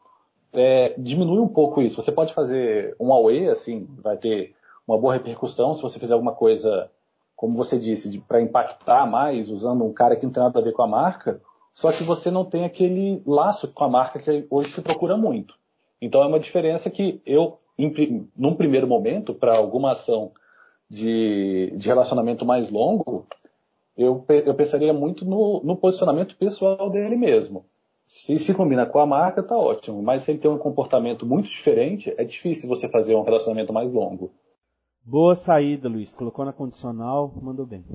é, 0.54 0.94
diminui 0.98 1.40
um 1.40 1.48
pouco 1.48 1.82
isso. 1.82 2.02
Você 2.02 2.12
pode 2.12 2.34
fazer 2.34 2.96
um 3.00 3.12
AUE, 3.12 3.50
assim, 3.50 3.88
vai 4.02 4.16
ter 4.16 4.56
uma 4.88 4.98
boa 4.98 5.14
repercussão 5.14 5.74
se 5.74 5.82
você 5.82 6.00
fizer 6.00 6.14
alguma 6.14 6.34
coisa, 6.34 6.90
como 7.36 7.56
você 7.56 7.78
disse, 7.78 8.20
para 8.28 8.42
impactar 8.42 9.06
mais, 9.06 9.50
usando 9.50 9.84
um 9.84 9.92
cara 9.92 10.16
que 10.16 10.26
não 10.26 10.32
tem 10.32 10.44
nada 10.44 10.60
a 10.60 10.64
ver 10.64 10.74
com 10.74 10.84
a 10.84 10.88
marca, 10.88 11.42
só 11.74 11.92
que 11.92 12.04
você 12.04 12.30
não 12.30 12.46
tem 12.46 12.64
aquele 12.64 13.22
laço 13.26 13.68
com 13.70 13.84
a 13.84 13.90
marca 13.90 14.20
que 14.20 14.46
hoje 14.50 14.72
se 14.72 14.82
procura 14.82 15.18
muito. 15.18 15.56
Então 16.02 16.22
é 16.24 16.28
uma 16.28 16.40
diferença 16.40 16.90
que 16.90 17.22
eu, 17.26 17.58
em, 17.78 18.28
num 18.38 18.56
primeiro 18.56 18.88
momento, 18.88 19.34
para 19.34 19.58
alguma 19.58 19.92
ação 19.92 20.32
de, 20.90 21.72
de 21.76 21.88
relacionamento 21.88 22.46
mais 22.46 22.70
longo, 22.70 23.28
eu, 23.96 24.26
eu 24.28 24.56
pensaria 24.56 24.94
muito 24.94 25.26
no, 25.26 25.62
no 25.64 25.76
posicionamento 25.76 26.36
pessoal 26.38 26.90
dele 26.90 27.16
mesmo. 27.16 27.66
Se 28.08 28.40
se 28.40 28.56
combina 28.56 28.88
com 28.88 28.98
a 28.98 29.06
marca, 29.06 29.44
tá 29.44 29.56
ótimo. 29.56 30.02
Mas 30.02 30.24
se 30.24 30.32
ele 30.32 30.40
tem 30.40 30.50
um 30.50 30.58
comportamento 30.58 31.26
muito 31.26 31.48
diferente, 31.48 32.14
é 32.18 32.24
difícil 32.24 32.68
você 32.68 32.90
fazer 32.90 33.16
um 33.16 33.22
relacionamento 33.22 33.72
mais 33.72 33.94
longo. 33.94 34.32
Boa 35.04 35.36
saída, 35.36 35.88
Luiz. 35.88 36.16
Colocou 36.16 36.44
na 36.44 36.54
condicional, 36.54 37.32
mandou 37.40 37.66
bem. 37.66 37.86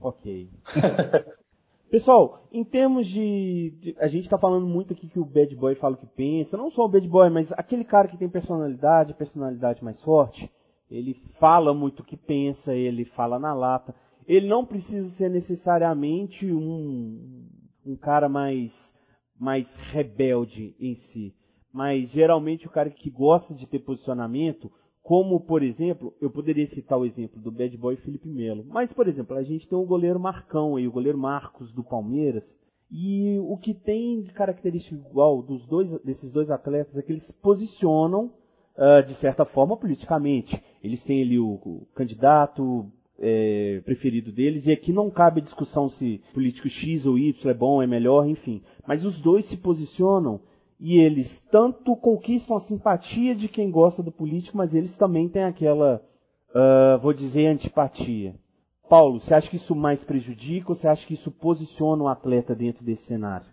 Ok. 0.00 0.48
Pessoal, 1.90 2.42
em 2.52 2.64
termos 2.64 3.06
de, 3.06 3.70
de 3.78 3.96
A 3.98 4.06
gente 4.06 4.24
está 4.24 4.36
falando 4.36 4.66
muito 4.66 4.92
aqui 4.92 5.08
que 5.08 5.18
o 5.18 5.24
bad 5.24 5.54
boy 5.56 5.74
fala 5.74 5.94
o 5.94 5.98
que 5.98 6.06
pensa. 6.06 6.56
Não 6.56 6.70
só 6.70 6.84
o 6.84 6.88
bad 6.88 7.06
boy, 7.08 7.30
mas 7.30 7.52
aquele 7.52 7.84
cara 7.84 8.08
que 8.08 8.16
tem 8.16 8.28
personalidade, 8.28 9.14
personalidade 9.14 9.82
mais 9.82 10.02
forte. 10.02 10.50
Ele 10.96 11.14
fala 11.38 11.74
muito 11.74 12.00
o 12.00 12.04
que 12.04 12.16
pensa, 12.16 12.74
ele 12.74 13.04
fala 13.04 13.38
na 13.38 13.52
lata. 13.52 13.94
Ele 14.26 14.48
não 14.48 14.64
precisa 14.64 15.08
ser 15.10 15.28
necessariamente 15.28 16.50
um, 16.52 17.46
um 17.84 17.96
cara 17.96 18.28
mais 18.28 18.94
mais 19.38 19.74
rebelde 19.90 20.74
em 20.78 20.94
si. 20.94 21.34
Mas 21.72 22.10
geralmente 22.10 22.66
o 22.66 22.70
cara 22.70 22.88
que 22.88 23.10
gosta 23.10 23.52
de 23.52 23.66
ter 23.66 23.80
posicionamento, 23.80 24.70
como 25.02 25.40
por 25.40 25.62
exemplo, 25.62 26.14
eu 26.20 26.30
poderia 26.30 26.66
citar 26.66 26.98
o 26.98 27.04
exemplo 27.04 27.40
do 27.40 27.50
Bad 27.50 27.76
Boy 27.76 27.96
Felipe 27.96 28.28
Melo. 28.28 28.64
Mas, 28.68 28.92
por 28.92 29.08
exemplo, 29.08 29.36
a 29.36 29.42
gente 29.42 29.68
tem 29.68 29.76
o 29.76 29.84
goleiro 29.84 30.20
Marcão 30.20 30.76
aí, 30.76 30.86
o 30.86 30.92
goleiro 30.92 31.18
Marcos 31.18 31.72
do 31.72 31.82
Palmeiras. 31.82 32.56
E 32.90 33.38
o 33.40 33.56
que 33.56 33.74
tem 33.74 34.22
de 34.22 34.32
característica 34.32 34.94
igual 34.94 35.42
dos 35.42 35.66
dois, 35.66 35.90
desses 36.02 36.32
dois 36.32 36.50
atletas 36.50 36.96
é 36.96 37.02
que 37.02 37.10
eles 37.10 37.30
posicionam 37.30 38.32
uh, 38.76 39.06
de 39.06 39.14
certa 39.14 39.44
forma 39.44 39.76
politicamente. 39.76 40.62
Eles 40.82 41.02
têm 41.02 41.22
ali 41.22 41.38
o, 41.38 41.54
o 41.64 41.86
candidato 41.94 42.90
é, 43.18 43.80
preferido 43.84 44.32
deles, 44.32 44.66
e 44.66 44.72
aqui 44.72 44.92
não 44.92 45.10
cabe 45.10 45.40
discussão 45.40 45.88
se 45.88 46.20
político 46.32 46.68
X 46.68 47.06
ou 47.06 47.18
Y 47.18 47.50
é 47.50 47.54
bom, 47.54 47.82
é 47.82 47.86
melhor, 47.86 48.26
enfim. 48.26 48.62
Mas 48.86 49.04
os 49.04 49.20
dois 49.20 49.44
se 49.44 49.56
posicionam 49.56 50.40
e 50.78 50.98
eles 50.98 51.42
tanto 51.50 51.96
conquistam 51.96 52.56
a 52.56 52.60
simpatia 52.60 53.34
de 53.34 53.48
quem 53.48 53.70
gosta 53.70 54.02
do 54.02 54.12
político, 54.12 54.56
mas 54.56 54.74
eles 54.74 54.96
também 54.96 55.28
têm 55.28 55.44
aquela, 55.44 56.02
uh, 56.50 56.98
vou 57.00 57.12
dizer, 57.12 57.46
antipatia. 57.46 58.34
Paulo, 58.88 59.20
você 59.20 59.32
acha 59.32 59.48
que 59.48 59.56
isso 59.56 59.74
mais 59.74 60.04
prejudica 60.04 60.70
ou 60.70 60.74
você 60.74 60.86
acha 60.86 61.06
que 61.06 61.14
isso 61.14 61.30
posiciona 61.30 62.02
o 62.02 62.08
atleta 62.08 62.54
dentro 62.54 62.84
desse 62.84 63.04
cenário? 63.04 63.46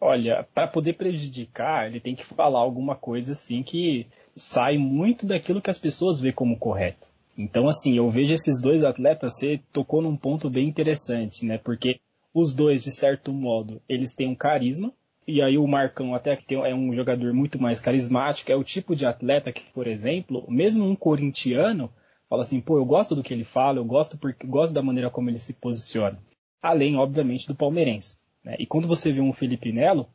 Olha, 0.00 0.48
para 0.54 0.66
poder 0.66 0.94
prejudicar, 0.94 1.86
ele 1.86 2.00
tem 2.00 2.14
que 2.14 2.24
falar 2.24 2.60
alguma 2.60 2.96
coisa 2.96 3.32
assim 3.32 3.62
que 3.62 4.06
sai 4.34 4.78
muito 4.78 5.26
daquilo 5.26 5.60
que 5.60 5.68
as 5.68 5.78
pessoas 5.78 6.18
vê 6.18 6.32
como 6.32 6.58
correto. 6.58 7.08
Então, 7.36 7.68
assim, 7.68 7.96
eu 7.96 8.08
vejo 8.08 8.32
esses 8.32 8.60
dois 8.60 8.82
atletas, 8.82 9.34
você 9.34 9.60
tocou 9.72 10.00
num 10.00 10.16
ponto 10.16 10.48
bem 10.48 10.66
interessante, 10.66 11.44
né? 11.44 11.58
Porque 11.58 12.00
os 12.32 12.54
dois, 12.54 12.82
de 12.82 12.90
certo 12.90 13.32
modo, 13.32 13.80
eles 13.88 14.14
têm 14.14 14.28
um 14.28 14.34
carisma, 14.34 14.92
e 15.26 15.42
aí 15.42 15.58
o 15.58 15.66
Marcão 15.66 16.14
até 16.14 16.34
que 16.34 16.44
tem, 16.44 16.58
é 16.58 16.74
um 16.74 16.94
jogador 16.94 17.32
muito 17.34 17.60
mais 17.60 17.80
carismático, 17.80 18.50
é 18.50 18.56
o 18.56 18.64
tipo 18.64 18.96
de 18.96 19.04
atleta 19.04 19.52
que, 19.52 19.62
por 19.72 19.86
exemplo, 19.86 20.44
mesmo 20.48 20.84
um 20.84 20.96
corintiano, 20.96 21.92
fala 22.28 22.42
assim, 22.42 22.60
pô, 22.60 22.78
eu 22.78 22.84
gosto 22.84 23.14
do 23.14 23.22
que 23.22 23.34
ele 23.34 23.44
fala, 23.44 23.78
eu 23.78 23.84
gosto 23.84 24.16
porque 24.16 24.46
gosto 24.46 24.72
da 24.72 24.82
maneira 24.82 25.10
como 25.10 25.28
ele 25.28 25.38
se 25.38 25.52
posiciona. 25.52 26.18
Além, 26.62 26.96
obviamente, 26.96 27.46
do 27.46 27.54
palmeirense. 27.54 28.19
Né? 28.44 28.56
E 28.58 28.66
quando 28.66 28.88
você 28.88 29.12
vê 29.12 29.20
um 29.20 29.32
Felipe 29.32 29.72
Melo, 29.72 30.08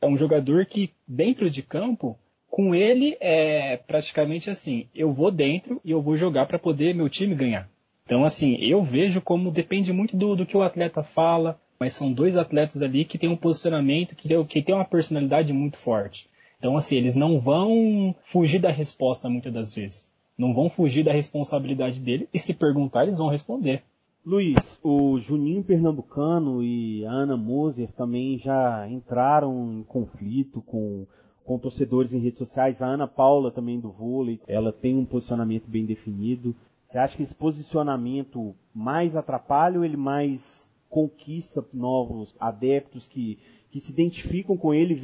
é 0.00 0.06
um 0.06 0.16
jogador 0.16 0.66
que, 0.66 0.90
dentro 1.06 1.48
de 1.48 1.62
campo, 1.62 2.18
com 2.48 2.74
ele 2.74 3.16
é 3.20 3.76
praticamente 3.76 4.50
assim, 4.50 4.88
eu 4.94 5.12
vou 5.12 5.30
dentro 5.30 5.80
e 5.84 5.92
eu 5.92 6.02
vou 6.02 6.16
jogar 6.16 6.46
para 6.46 6.58
poder 6.58 6.94
meu 6.94 7.08
time 7.08 7.34
ganhar. 7.34 7.68
Então, 8.04 8.24
assim, 8.24 8.56
eu 8.56 8.82
vejo 8.82 9.20
como 9.20 9.52
depende 9.52 9.92
muito 9.92 10.16
do, 10.16 10.34
do 10.34 10.44
que 10.44 10.56
o 10.56 10.62
atleta 10.62 11.02
fala, 11.04 11.60
mas 11.78 11.94
são 11.94 12.12
dois 12.12 12.36
atletas 12.36 12.82
ali 12.82 13.04
que 13.04 13.16
têm 13.16 13.28
um 13.28 13.36
posicionamento, 13.36 14.16
que, 14.16 14.28
que 14.44 14.62
têm 14.62 14.74
uma 14.74 14.84
personalidade 14.84 15.52
muito 15.52 15.78
forte. 15.78 16.28
Então, 16.58 16.76
assim, 16.76 16.96
eles 16.96 17.14
não 17.14 17.40
vão 17.40 18.14
fugir 18.24 18.58
da 18.58 18.70
resposta 18.70 19.28
muitas 19.28 19.52
das 19.52 19.72
vezes. 19.72 20.12
Não 20.36 20.52
vão 20.52 20.68
fugir 20.68 21.04
da 21.04 21.12
responsabilidade 21.12 22.00
dele 22.00 22.28
e 22.34 22.38
se 22.38 22.52
perguntar, 22.52 23.04
eles 23.04 23.18
vão 23.18 23.28
responder. 23.28 23.82
Luiz, 24.24 24.78
o 24.82 25.18
Juninho 25.18 25.64
Pernambucano 25.64 26.62
e 26.62 27.06
a 27.06 27.10
Ana 27.10 27.36
Moser 27.36 27.90
também 27.92 28.36
já 28.38 28.86
entraram 28.88 29.72
em 29.72 29.82
conflito 29.82 30.60
com 30.62 31.06
com 31.50 31.58
torcedores 31.58 32.12
em 32.12 32.20
redes 32.20 32.38
sociais. 32.38 32.80
A 32.80 32.86
Ana 32.86 33.08
Paula 33.08 33.50
também 33.50 33.80
do 33.80 33.90
vôlei, 33.90 34.40
ela 34.46 34.72
tem 34.72 34.96
um 34.96 35.04
posicionamento 35.04 35.68
bem 35.68 35.84
definido. 35.84 36.54
Você 36.86 36.98
acha 36.98 37.16
que 37.16 37.24
esse 37.24 37.34
posicionamento 37.34 38.54
mais 38.72 39.16
atrapalha 39.16 39.78
ou 39.78 39.84
ele 39.84 39.96
mais 39.96 40.68
conquista 40.88 41.64
novos 41.72 42.36
adeptos 42.38 43.08
que, 43.08 43.38
que 43.68 43.80
se 43.80 43.90
identificam 43.90 44.56
com 44.56 44.72
ele 44.72 44.94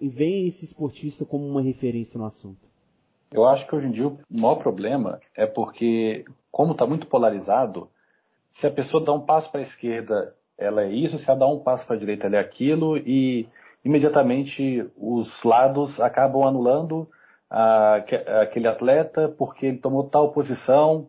e 0.00 0.08
veem 0.08 0.46
esse 0.46 0.64
esportista 0.64 1.24
como 1.24 1.44
uma 1.44 1.60
referência 1.60 2.18
no 2.18 2.26
assunto? 2.26 2.66
Eu 3.32 3.44
acho 3.44 3.66
que 3.66 3.74
hoje 3.74 3.88
em 3.88 3.92
dia 3.92 4.06
o 4.06 4.18
maior 4.30 4.56
problema 4.56 5.20
é 5.34 5.44
porque, 5.44 6.24
como 6.52 6.70
está 6.72 6.86
muito 6.86 7.08
polarizado, 7.08 7.88
se 8.56 8.66
a 8.66 8.70
pessoa 8.70 9.04
dá 9.04 9.12
um 9.12 9.20
passo 9.20 9.50
para 9.50 9.60
a 9.60 9.62
esquerda, 9.62 10.34
ela 10.56 10.82
é 10.82 10.90
isso, 10.90 11.18
se 11.18 11.28
ela 11.28 11.38
dá 11.38 11.46
um 11.46 11.58
passo 11.58 11.86
para 11.86 11.94
a 11.94 11.98
direita, 11.98 12.26
ela 12.26 12.36
é 12.36 12.38
aquilo, 12.38 12.96
e 12.96 13.46
imediatamente 13.84 14.90
os 14.96 15.42
lados 15.42 16.00
acabam 16.00 16.42
anulando 16.42 17.06
a, 17.50 17.96
aquele 18.40 18.66
atleta 18.66 19.28
porque 19.28 19.66
ele 19.66 19.76
tomou 19.76 20.04
tal 20.04 20.32
posição. 20.32 21.06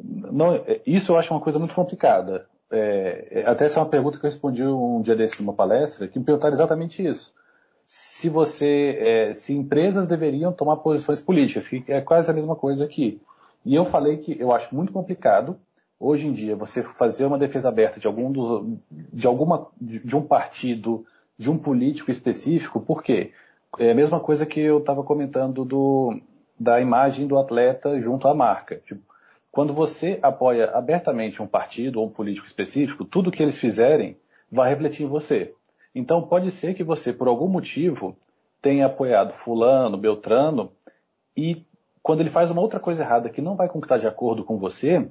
Não, 0.00 0.64
isso 0.86 1.10
eu 1.10 1.16
acho 1.16 1.34
uma 1.34 1.40
coisa 1.40 1.58
muito 1.58 1.74
complicada. 1.74 2.46
É, 2.70 3.42
até 3.44 3.64
essa 3.64 3.80
é 3.80 3.82
uma 3.82 3.88
pergunta 3.88 4.16
que 4.16 4.24
eu 4.24 4.30
respondi 4.30 4.62
um 4.62 5.02
dia 5.02 5.16
desse 5.16 5.42
numa 5.42 5.52
palestra, 5.52 6.06
que 6.06 6.16
me 6.16 6.24
perguntaram 6.24 6.54
exatamente 6.54 7.04
isso. 7.04 7.34
Se 7.88 8.28
você, 8.28 8.96
é, 9.00 9.34
se 9.34 9.52
empresas 9.52 10.06
deveriam 10.06 10.52
tomar 10.52 10.76
posições 10.76 11.20
políticas, 11.20 11.66
que 11.66 11.82
é 11.88 12.00
quase 12.00 12.30
a 12.30 12.34
mesma 12.34 12.54
coisa 12.54 12.84
aqui. 12.84 13.20
E 13.66 13.74
eu 13.74 13.84
falei 13.84 14.18
que 14.18 14.40
eu 14.40 14.54
acho 14.54 14.72
muito 14.72 14.92
complicado 14.92 15.58
hoje 16.04 16.28
em 16.28 16.32
dia 16.32 16.54
você 16.54 16.82
fazer 16.82 17.24
uma 17.24 17.38
defesa 17.38 17.68
aberta 17.68 17.98
de 17.98 18.06
algum 18.06 18.30
dos, 18.30 18.78
de 18.90 19.26
alguma, 19.26 19.68
de 19.80 20.14
um 20.14 20.22
partido 20.22 21.04
de 21.38 21.50
um 21.50 21.58
político 21.58 22.10
específico, 22.10 22.80
por 22.80 23.02
quê? 23.02 23.32
É 23.78 23.90
a 23.90 23.94
mesma 23.94 24.20
coisa 24.20 24.46
que 24.46 24.60
eu 24.60 24.78
estava 24.78 25.02
comentando 25.02 25.64
do, 25.64 26.20
da 26.58 26.80
imagem 26.80 27.26
do 27.26 27.38
atleta 27.38 27.98
junto 27.98 28.28
à 28.28 28.34
marca. 28.34 28.80
Tipo, 28.86 29.02
quando 29.50 29.72
você 29.72 30.18
apoia 30.22 30.70
abertamente 30.70 31.42
um 31.42 31.46
partido 31.46 32.00
ou 32.00 32.06
um 32.06 32.10
político 32.10 32.46
específico, 32.46 33.04
tudo 33.04 33.32
que 33.32 33.42
eles 33.42 33.58
fizerem 33.58 34.16
vai 34.50 34.70
refletir 34.70 35.04
em 35.04 35.08
você. 35.08 35.54
Então 35.94 36.22
pode 36.22 36.50
ser 36.50 36.74
que 36.74 36.84
você, 36.84 37.12
por 37.12 37.26
algum 37.26 37.48
motivo, 37.48 38.16
tenha 38.60 38.86
apoiado 38.86 39.32
fulano, 39.32 39.96
beltrano, 39.96 40.72
e 41.36 41.64
quando 42.02 42.20
ele 42.20 42.30
faz 42.30 42.50
uma 42.50 42.60
outra 42.60 42.78
coisa 42.78 43.02
errada 43.02 43.30
que 43.30 43.40
não 43.40 43.56
vai 43.56 43.66
estar 43.66 43.96
de 43.96 44.06
acordo 44.06 44.44
com 44.44 44.58
você, 44.58 45.08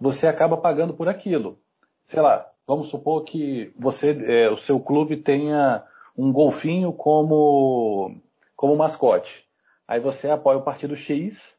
você 0.00 0.26
acaba 0.26 0.56
pagando 0.56 0.94
por 0.94 1.08
aquilo. 1.08 1.58
Sei 2.04 2.20
lá, 2.20 2.50
Vamos 2.66 2.88
supor 2.88 3.22
que 3.22 3.72
você, 3.78 4.10
é, 4.10 4.50
o 4.50 4.58
seu 4.58 4.80
clube 4.80 5.16
tenha 5.18 5.84
um 6.18 6.32
golfinho 6.32 6.92
como, 6.92 8.16
como 8.56 8.76
mascote. 8.76 9.46
Aí 9.86 10.00
você 10.00 10.28
apoia 10.28 10.58
o 10.58 10.62
partido 10.62 10.96
X, 10.96 11.54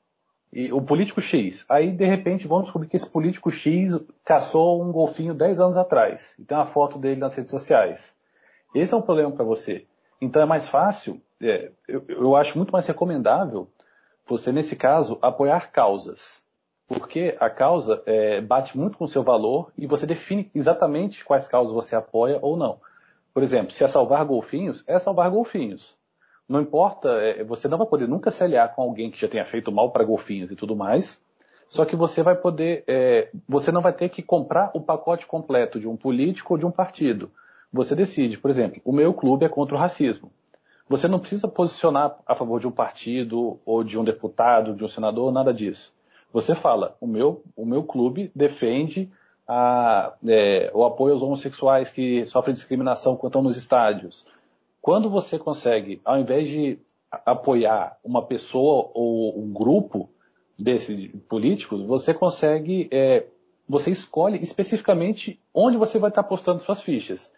e 0.52 0.72
o 0.72 0.82
político 0.82 1.22
X. 1.22 1.66
Aí, 1.70 1.92
de 1.92 2.06
repente, 2.06 2.48
vamos 2.48 2.66
descobrir 2.66 2.90
que 2.90 2.98
esse 2.98 3.10
político 3.10 3.50
X 3.50 3.98
caçou 4.24 4.84
um 4.84 4.92
golfinho 4.92 5.34
10 5.34 5.62
anos 5.62 5.78
atrás. 5.78 6.36
E 6.38 6.44
tem 6.44 6.58
uma 6.58 6.66
foto 6.66 6.98
dele 6.98 7.20
nas 7.20 7.36
redes 7.36 7.52
sociais. 7.52 8.14
Esse 8.76 8.94
é 8.94 8.98
um 8.98 9.02
problema 9.02 9.32
para 9.32 9.46
você. 9.46 9.86
Então 10.20 10.42
é 10.42 10.46
mais 10.46 10.68
fácil, 10.68 11.22
é, 11.42 11.72
eu, 11.88 12.04
eu 12.08 12.36
acho 12.36 12.58
muito 12.58 12.72
mais 12.72 12.86
recomendável 12.86 13.70
você, 14.26 14.52
nesse 14.52 14.76
caso, 14.76 15.18
apoiar 15.22 15.72
causas 15.72 16.44
porque 16.88 17.36
a 17.40 17.50
causa 17.50 18.02
é, 18.06 18.40
bate 18.40 18.78
muito 18.78 18.98
com 18.98 19.06
o 19.06 19.10
seu 19.10 19.22
valor 19.22 19.72
e 19.78 19.86
você 19.86 20.06
define 20.06 20.50
exatamente 20.56 21.26
quais 21.26 21.48
causas 21.48 21.74
você 21.74 21.96
apoia 21.96 22.40
ou 22.42 22.56
não. 22.56 22.80
Por 23.34 23.44
exemplo, 23.44 23.74
se 23.74 23.84
é 23.84 23.88
salvar 23.88 24.24
golfinhos, 24.26 24.84
é 24.88 24.98
salvar 24.98 25.30
golfinhos. 25.30 25.96
Não 26.48 26.62
importa, 26.62 27.10
é, 27.10 27.44
você 27.44 27.68
não 27.68 27.78
vai 27.78 27.86
poder 27.86 28.08
nunca 28.08 28.32
se 28.32 28.42
aliar 28.42 28.74
com 28.74 28.82
alguém 28.82 29.12
que 29.12 29.20
já 29.20 29.28
tenha 29.28 29.44
feito 29.44 29.72
mal 29.72 29.92
para 29.92 30.06
golfinhos 30.06 30.50
e 30.50 30.56
tudo 30.56 30.76
mais. 30.76 31.22
Só 31.68 31.84
que 31.84 31.98
você 31.98 32.24
vai 32.24 32.36
poder, 32.36 32.86
é, 32.88 33.30
você 33.48 33.70
não 33.70 33.82
vai 33.82 33.92
ter 33.92 34.08
que 34.08 34.24
comprar 34.24 34.72
o 34.74 34.80
pacote 34.80 35.28
completo 35.28 35.82
de 35.82 35.88
um 35.88 35.98
político 35.98 36.54
ou 36.54 36.58
de 36.58 36.66
um 36.66 36.72
partido. 36.72 37.30
Você 37.72 37.94
decide, 37.94 38.38
por 38.38 38.50
exemplo, 38.50 38.82
o 38.86 38.94
meu 38.94 39.14
clube 39.14 39.46
é 39.46 39.50
contra 39.50 39.76
o 39.76 39.78
racismo. 39.78 40.32
Você 40.88 41.10
não 41.10 41.20
precisa 41.20 41.50
posicionar 41.50 42.18
a 42.26 42.34
favor 42.34 42.62
de 42.62 42.68
um 42.68 42.72
partido 42.72 43.60
ou 43.66 43.84
de 43.84 44.00
um 44.00 44.06
deputado, 44.06 44.74
de 44.74 44.86
um 44.86 44.88
senador, 44.88 45.34
nada 45.34 45.54
disso. 45.54 45.94
Você 46.34 46.54
fala, 46.56 46.96
o 47.00 47.08
meu, 47.08 47.44
o 47.56 47.66
meu 47.66 47.84
clube 47.84 48.32
defende 48.36 49.10
a, 49.48 50.14
é, 50.28 50.72
o 50.74 50.84
apoio 50.84 51.14
aos 51.14 51.24
homossexuais 51.24 51.90
que 51.90 52.26
sofrem 52.26 52.54
discriminação 52.54 53.16
quando 53.16 53.32
estão 53.32 53.42
nos 53.42 53.58
estádios. 53.58 54.26
Quando 54.82 55.10
você 55.10 55.40
consegue, 55.40 56.02
ao 56.04 56.20
invés 56.20 56.48
de 56.48 56.80
apoiar 57.26 57.98
uma 58.04 58.26
pessoa 58.26 58.92
ou 58.94 59.40
um 59.40 59.52
grupo, 59.52 60.10
desses 60.58 61.12
políticos, 61.30 61.84
você 61.84 62.14
consegue, 62.14 62.90
é, 62.92 63.28
você 63.70 63.92
escolhe 63.92 64.42
especificamente 64.42 65.40
onde 65.54 65.78
você 65.78 66.00
vai 66.00 66.10
estar 66.10 66.24
postando 66.24 66.62
suas 66.64 66.82
fichas. 66.82 67.32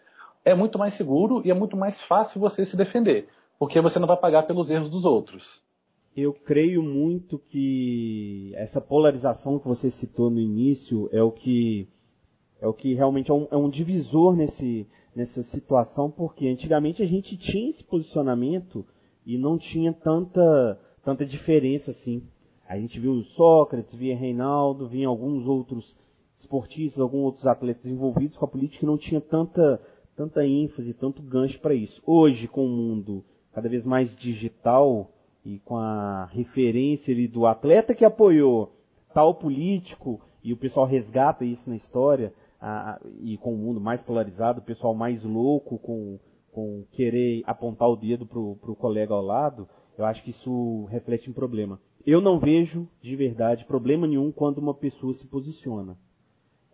É 0.44 0.54
muito 0.54 0.78
mais 0.78 0.94
seguro 0.94 1.42
e 1.44 1.50
é 1.50 1.54
muito 1.54 1.76
mais 1.76 2.00
fácil 2.00 2.40
você 2.40 2.64
se 2.64 2.76
defender, 2.76 3.28
porque 3.58 3.80
você 3.80 3.98
não 3.98 4.08
vai 4.08 4.16
pagar 4.16 4.44
pelos 4.44 4.70
erros 4.70 4.88
dos 4.88 5.04
outros. 5.04 5.62
Eu 6.16 6.32
creio 6.32 6.82
muito 6.82 7.38
que 7.38 8.52
essa 8.56 8.80
polarização 8.80 9.58
que 9.58 9.68
você 9.68 9.88
citou 9.88 10.28
no 10.28 10.40
início 10.40 11.08
é 11.12 11.22
o 11.22 11.30
que 11.30 11.88
é 12.60 12.66
o 12.66 12.74
que 12.74 12.94
realmente 12.94 13.30
é 13.30 13.34
um, 13.34 13.46
é 13.50 13.56
um 13.56 13.70
divisor 13.70 14.36
nesse, 14.36 14.86
nessa 15.14 15.42
situação, 15.42 16.10
porque 16.10 16.46
antigamente 16.46 17.02
a 17.02 17.06
gente 17.06 17.36
tinha 17.36 17.70
esse 17.70 17.82
posicionamento 17.82 18.84
e 19.24 19.38
não 19.38 19.56
tinha 19.56 19.92
tanta, 19.92 20.78
tanta 21.02 21.24
diferença 21.24 21.90
assim. 21.92 22.22
A 22.68 22.76
gente 22.78 23.00
viu 23.00 23.22
Sócrates, 23.22 23.94
via 23.94 24.16
Reinaldo, 24.16 24.86
via 24.86 25.08
alguns 25.08 25.46
outros 25.46 25.96
esportistas, 26.36 27.00
alguns 27.00 27.24
outros 27.24 27.46
atletas 27.46 27.86
envolvidos 27.86 28.36
com 28.36 28.44
a 28.44 28.48
política 28.48 28.84
e 28.84 28.86
não 28.86 28.98
tinha 28.98 29.20
tanta, 29.20 29.80
tanta 30.14 30.44
ênfase, 30.44 30.92
tanto 30.92 31.22
gancho 31.22 31.58
para 31.60 31.74
isso. 31.74 32.02
Hoje, 32.04 32.46
com 32.46 32.66
o 32.66 32.68
mundo 32.68 33.24
cada 33.52 33.68
vez 33.68 33.84
mais 33.84 34.14
digital 34.14 35.10
e 35.44 35.58
com 35.60 35.76
a 35.76 36.26
referência 36.26 37.14
ali 37.14 37.26
do 37.26 37.46
atleta 37.46 37.94
que 37.94 38.04
apoiou 38.04 38.76
tal 39.12 39.34
político 39.34 40.20
e 40.42 40.52
o 40.52 40.56
pessoal 40.56 40.86
resgata 40.86 41.44
isso 41.44 41.68
na 41.68 41.76
história, 41.76 42.32
a, 42.60 43.00
e 43.20 43.36
com 43.36 43.54
o 43.54 43.58
mundo 43.58 43.80
mais 43.80 44.02
polarizado, 44.02 44.60
o 44.60 44.64
pessoal 44.64 44.94
mais 44.94 45.24
louco 45.24 45.78
com, 45.78 46.18
com 46.52 46.84
querer 46.92 47.42
apontar 47.46 47.88
o 47.88 47.96
dedo 47.96 48.26
pro, 48.26 48.56
pro 48.56 48.76
colega 48.76 49.14
ao 49.14 49.22
lado, 49.22 49.68
eu 49.96 50.04
acho 50.04 50.22
que 50.22 50.30
isso 50.30 50.84
reflete 50.86 51.30
um 51.30 51.32
problema. 51.32 51.80
Eu 52.06 52.20
não 52.20 52.38
vejo, 52.38 52.88
de 53.02 53.14
verdade, 53.14 53.64
problema 53.64 54.06
nenhum 54.06 54.32
quando 54.32 54.58
uma 54.58 54.74
pessoa 54.74 55.12
se 55.12 55.26
posiciona. 55.26 55.98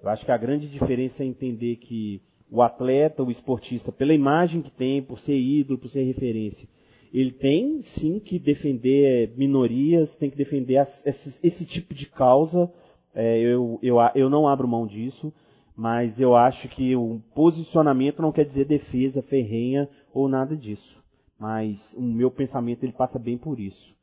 Eu 0.02 0.08
acho 0.08 0.24
que 0.24 0.30
a 0.30 0.36
grande 0.36 0.68
diferença 0.68 1.24
é 1.24 1.26
entender 1.26 1.76
que 1.76 2.22
o 2.48 2.62
atleta, 2.62 3.24
o 3.24 3.30
esportista, 3.30 3.90
pela 3.90 4.14
imagem 4.14 4.62
que 4.62 4.70
tem, 4.70 5.02
por 5.02 5.18
ser 5.18 5.36
ídolo, 5.36 5.78
por 5.78 5.88
ser 5.88 6.04
referência, 6.04 6.68
ele 7.12 7.32
tem 7.32 7.82
sim 7.82 8.18
que 8.18 8.38
defender 8.38 9.32
minorias, 9.36 10.16
tem 10.16 10.30
que 10.30 10.36
defender 10.36 10.84
esse, 11.04 11.38
esse, 11.42 11.64
tipo 11.64 11.94
de 11.94 12.06
causa. 12.06 12.70
É, 13.14 13.38
eu, 13.38 13.78
eu, 13.82 13.96
eu 14.14 14.28
não 14.30 14.46
abro 14.46 14.68
mão 14.68 14.86
disso 14.86 15.32
mas 15.76 16.18
eu 16.18 16.34
acho 16.34 16.68
que 16.68 16.96
o 16.96 17.20
posicionamento 17.34 18.22
não 18.22 18.32
quer 18.32 18.46
dizer 18.46 18.64
defesa 18.64 19.20
ferrenha 19.20 19.88
ou 20.12 20.26
nada 20.26 20.56
disso. 20.56 21.04
Mas 21.38 21.94
o 21.98 22.00
meu 22.00 22.30
pensamento 22.30 22.82
ele 22.82 22.92
passa 22.92 23.18
bem 23.18 23.36
por 23.36 23.60
isso. 23.60 23.94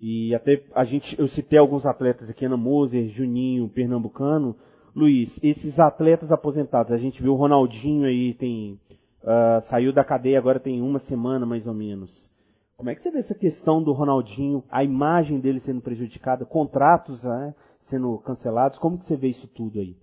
E 0.00 0.34
até 0.34 0.64
a 0.74 0.82
gente, 0.82 1.16
eu 1.18 1.28
citei 1.28 1.60
alguns 1.60 1.86
atletas 1.86 2.28
aqui, 2.28 2.44
Ana 2.44 2.56
Moser, 2.56 3.06
Juninho, 3.06 3.68
Pernambucano. 3.68 4.56
Luiz, 4.94 5.38
esses 5.44 5.78
atletas 5.78 6.32
aposentados, 6.32 6.90
a 6.90 6.96
gente 6.96 7.22
viu 7.22 7.34
o 7.34 7.36
Ronaldinho 7.36 8.06
aí, 8.06 8.34
tem 8.34 8.80
uh, 9.26 9.60
saiu 9.62 9.92
da 9.92 10.04
cadeia 10.04 10.38
agora 10.38 10.60
tem 10.60 10.80
uma 10.80 10.98
semana 10.98 11.44
mais 11.44 11.66
ou 11.66 11.74
menos. 11.74 12.30
Como 12.76 12.90
é 12.90 12.94
que 12.94 13.02
você 13.02 13.10
vê 13.10 13.18
essa 13.18 13.34
questão 13.34 13.82
do 13.82 13.92
Ronaldinho, 13.92 14.62
a 14.70 14.84
imagem 14.84 15.40
dele 15.40 15.58
sendo 15.58 15.80
prejudicada, 15.80 16.44
contratos 16.44 17.24
né, 17.24 17.54
sendo 17.80 18.18
cancelados? 18.18 18.78
Como 18.78 18.98
que 18.98 19.06
você 19.06 19.16
vê 19.16 19.28
isso 19.28 19.48
tudo 19.48 19.80
aí? 19.80 19.96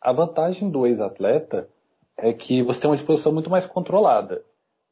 A 0.00 0.12
vantagem 0.12 0.70
do 0.70 0.86
ex-atleta 0.86 1.68
é 2.16 2.32
que 2.32 2.62
você 2.62 2.80
tem 2.80 2.90
uma 2.90 2.96
exposição 2.96 3.32
muito 3.32 3.50
mais 3.50 3.66
controlada. 3.66 4.42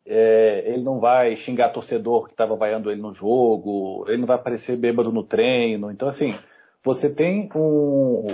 É, 0.04 0.62
ele 0.66 0.84
não 0.84 1.00
vai 1.00 1.34
xingar 1.34 1.70
torcedor 1.70 2.26
que 2.26 2.32
estava 2.32 2.54
vaiando 2.54 2.90
ele 2.90 3.00
no 3.00 3.12
jogo, 3.12 4.04
ele 4.06 4.18
não 4.18 4.26
vai 4.26 4.36
aparecer 4.36 4.76
bêbado 4.76 5.10
no 5.10 5.24
treino. 5.24 5.90
Então, 5.90 6.06
assim, 6.06 6.34
você 6.84 7.10
tem 7.10 7.48
um. 7.56 8.26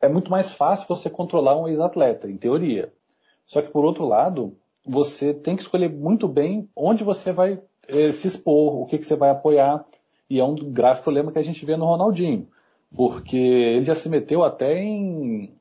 É 0.00 0.08
muito 0.08 0.30
mais 0.30 0.50
fácil 0.50 0.88
você 0.88 1.10
controlar 1.10 1.56
um 1.60 1.68
ex-atleta, 1.68 2.28
em 2.28 2.36
teoria. 2.36 2.92
Só 3.44 3.60
que, 3.60 3.70
por 3.70 3.84
outro 3.84 4.06
lado, 4.06 4.56
você 4.84 5.34
tem 5.34 5.56
que 5.56 5.62
escolher 5.62 5.90
muito 5.90 6.26
bem 6.26 6.68
onde 6.74 7.04
você 7.04 7.32
vai 7.32 7.60
eh, 7.88 8.12
se 8.12 8.28
expor, 8.28 8.80
o 8.80 8.86
que, 8.86 8.98
que 8.98 9.04
você 9.04 9.16
vai 9.16 9.30
apoiar. 9.30 9.84
E 10.28 10.38
é 10.38 10.44
um 10.44 10.54
grave 10.54 11.02
problema 11.02 11.32
que 11.32 11.38
a 11.38 11.42
gente 11.42 11.64
vê 11.64 11.76
no 11.76 11.86
Ronaldinho. 11.86 12.48
Porque 12.96 13.36
ele 13.36 13.84
já 13.84 13.94
se 13.94 14.08
meteu 14.08 14.42
até 14.42 14.78
em 14.78 15.52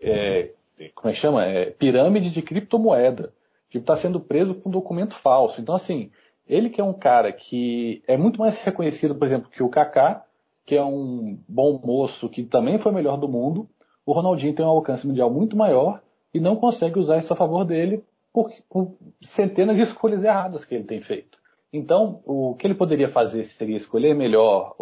é, 0.00 0.50
como 0.94 1.10
é 1.10 1.12
que 1.12 1.18
chama? 1.18 1.44
É, 1.44 1.70
pirâmide 1.70 2.30
de 2.30 2.42
criptomoeda. 2.42 3.32
Tipo, 3.68 3.82
está 3.82 3.96
sendo 3.96 4.20
preso 4.20 4.54
com 4.54 4.68
um 4.68 4.72
documento 4.72 5.14
falso. 5.14 5.60
Então, 5.60 5.74
assim, 5.74 6.10
ele 6.46 6.70
que 6.70 6.80
é 6.80 6.84
um 6.84 6.94
cara 6.94 7.32
que 7.32 8.02
é 8.06 8.16
muito 8.16 8.40
mais 8.40 8.56
reconhecido, 8.62 9.14
por 9.14 9.26
exemplo, 9.26 9.50
que 9.50 9.62
o 9.62 9.68
Kaká, 9.68 10.24
que 10.64 10.76
é 10.76 10.84
um 10.84 11.38
bom 11.48 11.80
moço 11.84 12.28
que 12.28 12.44
também 12.44 12.78
foi 12.78 12.92
o 12.92 12.94
melhor 12.94 13.18
do 13.18 13.28
mundo, 13.28 13.68
o 14.06 14.12
Ronaldinho 14.12 14.54
tem 14.54 14.64
um 14.64 14.70
alcance 14.70 15.06
mundial 15.06 15.30
muito 15.30 15.56
maior 15.56 16.00
e 16.32 16.40
não 16.40 16.56
consegue 16.56 16.98
usar 16.98 17.18
isso 17.18 17.32
a 17.32 17.36
favor 17.36 17.64
dele 17.64 18.02
por, 18.32 18.50
por 18.68 18.96
centenas 19.20 19.76
de 19.76 19.82
escolhas 19.82 20.22
erradas 20.22 20.64
que 20.64 20.74
ele 20.74 20.84
tem 20.84 21.00
feito. 21.00 21.38
Então, 21.72 22.20
o 22.24 22.54
que 22.54 22.66
ele 22.66 22.74
poderia 22.74 23.08
fazer 23.08 23.44
seria 23.44 23.76
escolher 23.76 24.14
melhor 24.14 24.74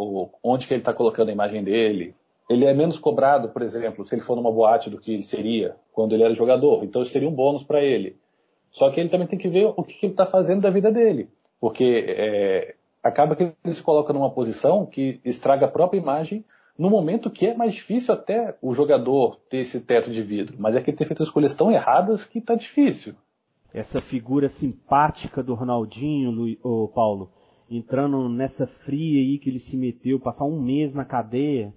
onde 0.42 0.66
que 0.66 0.74
ele 0.74 0.80
está 0.80 0.92
colocando 0.92 1.30
a 1.30 1.32
imagem 1.32 1.64
dele, 1.64 2.14
ele 2.48 2.64
é 2.64 2.72
menos 2.72 2.98
cobrado, 2.98 3.48
por 3.48 3.62
exemplo, 3.62 4.04
se 4.04 4.14
ele 4.14 4.22
for 4.22 4.37
numa 4.37 4.52
boate 4.52 4.88
do 4.88 5.00
que 5.00 5.12
ele 5.12 5.24
seria 5.24 5.74
quando 5.92 6.14
ele 6.14 6.22
era 6.22 6.35
jogador. 6.35 6.85
Então 6.85 7.02
isso 7.02 7.11
seria 7.11 7.28
um 7.28 7.35
bônus 7.35 7.64
para 7.64 7.82
ele. 7.82 8.16
Só 8.70 8.90
que 8.90 9.00
ele 9.00 9.09
também 9.09 9.26
tem 9.26 9.38
que 9.38 9.48
ver 9.48 9.72
o 9.76 9.82
que, 9.82 9.94
que 9.94 10.06
ele 10.06 10.12
está 10.12 10.26
fazendo 10.26 10.61
da 10.61 10.70
vida 10.70 10.92
dele. 10.92 11.28
Porque 11.59 12.04
é, 12.06 12.74
acaba 13.02 13.35
que 13.35 13.42
ele 13.42 13.74
se 13.74 13.82
coloca 13.82 14.12
numa 14.12 14.30
posição 14.30 14.87
que 14.87 15.20
estraga 15.24 15.66
a 15.66 15.70
própria 15.70 15.98
imagem 15.98 16.44
no 16.78 16.90
momento 16.90 17.30
que 17.30 17.46
é 17.46 17.54
mais 17.54 17.74
difícil 17.74 18.12
até 18.12 18.54
o 18.61 18.72
jogador 18.72 19.37
ter 19.48 19.59
esse 19.59 19.80
teto 19.80 20.11
de 20.11 20.22
vidro. 20.22 20.56
Mas 20.59 20.76
é 20.76 20.80
que 20.80 20.90
ele 20.90 20.96
tem 20.96 21.06
feito 21.06 21.22
escolhas 21.22 21.54
tão 21.54 21.72
erradas 21.72 22.24
que 22.24 22.38
está 22.38 22.54
difícil. 22.54 23.14
Essa 23.72 24.00
figura 24.00 24.48
simpática 24.48 25.42
do 25.42 25.55
Ronaldinho, 25.55 26.57
o 26.62 26.88
Paulo, 26.88 27.31
entrando 27.70 28.29
nessa 28.29 28.66
fria 28.66 29.20
aí 29.20 29.38
que 29.38 29.50
ele 29.50 29.59
se 29.59 29.76
meteu, 29.76 30.18
passar 30.18 30.44
um 30.44 30.61
mês 30.61 30.94
na 30.94 31.05
cadeia 31.05 31.74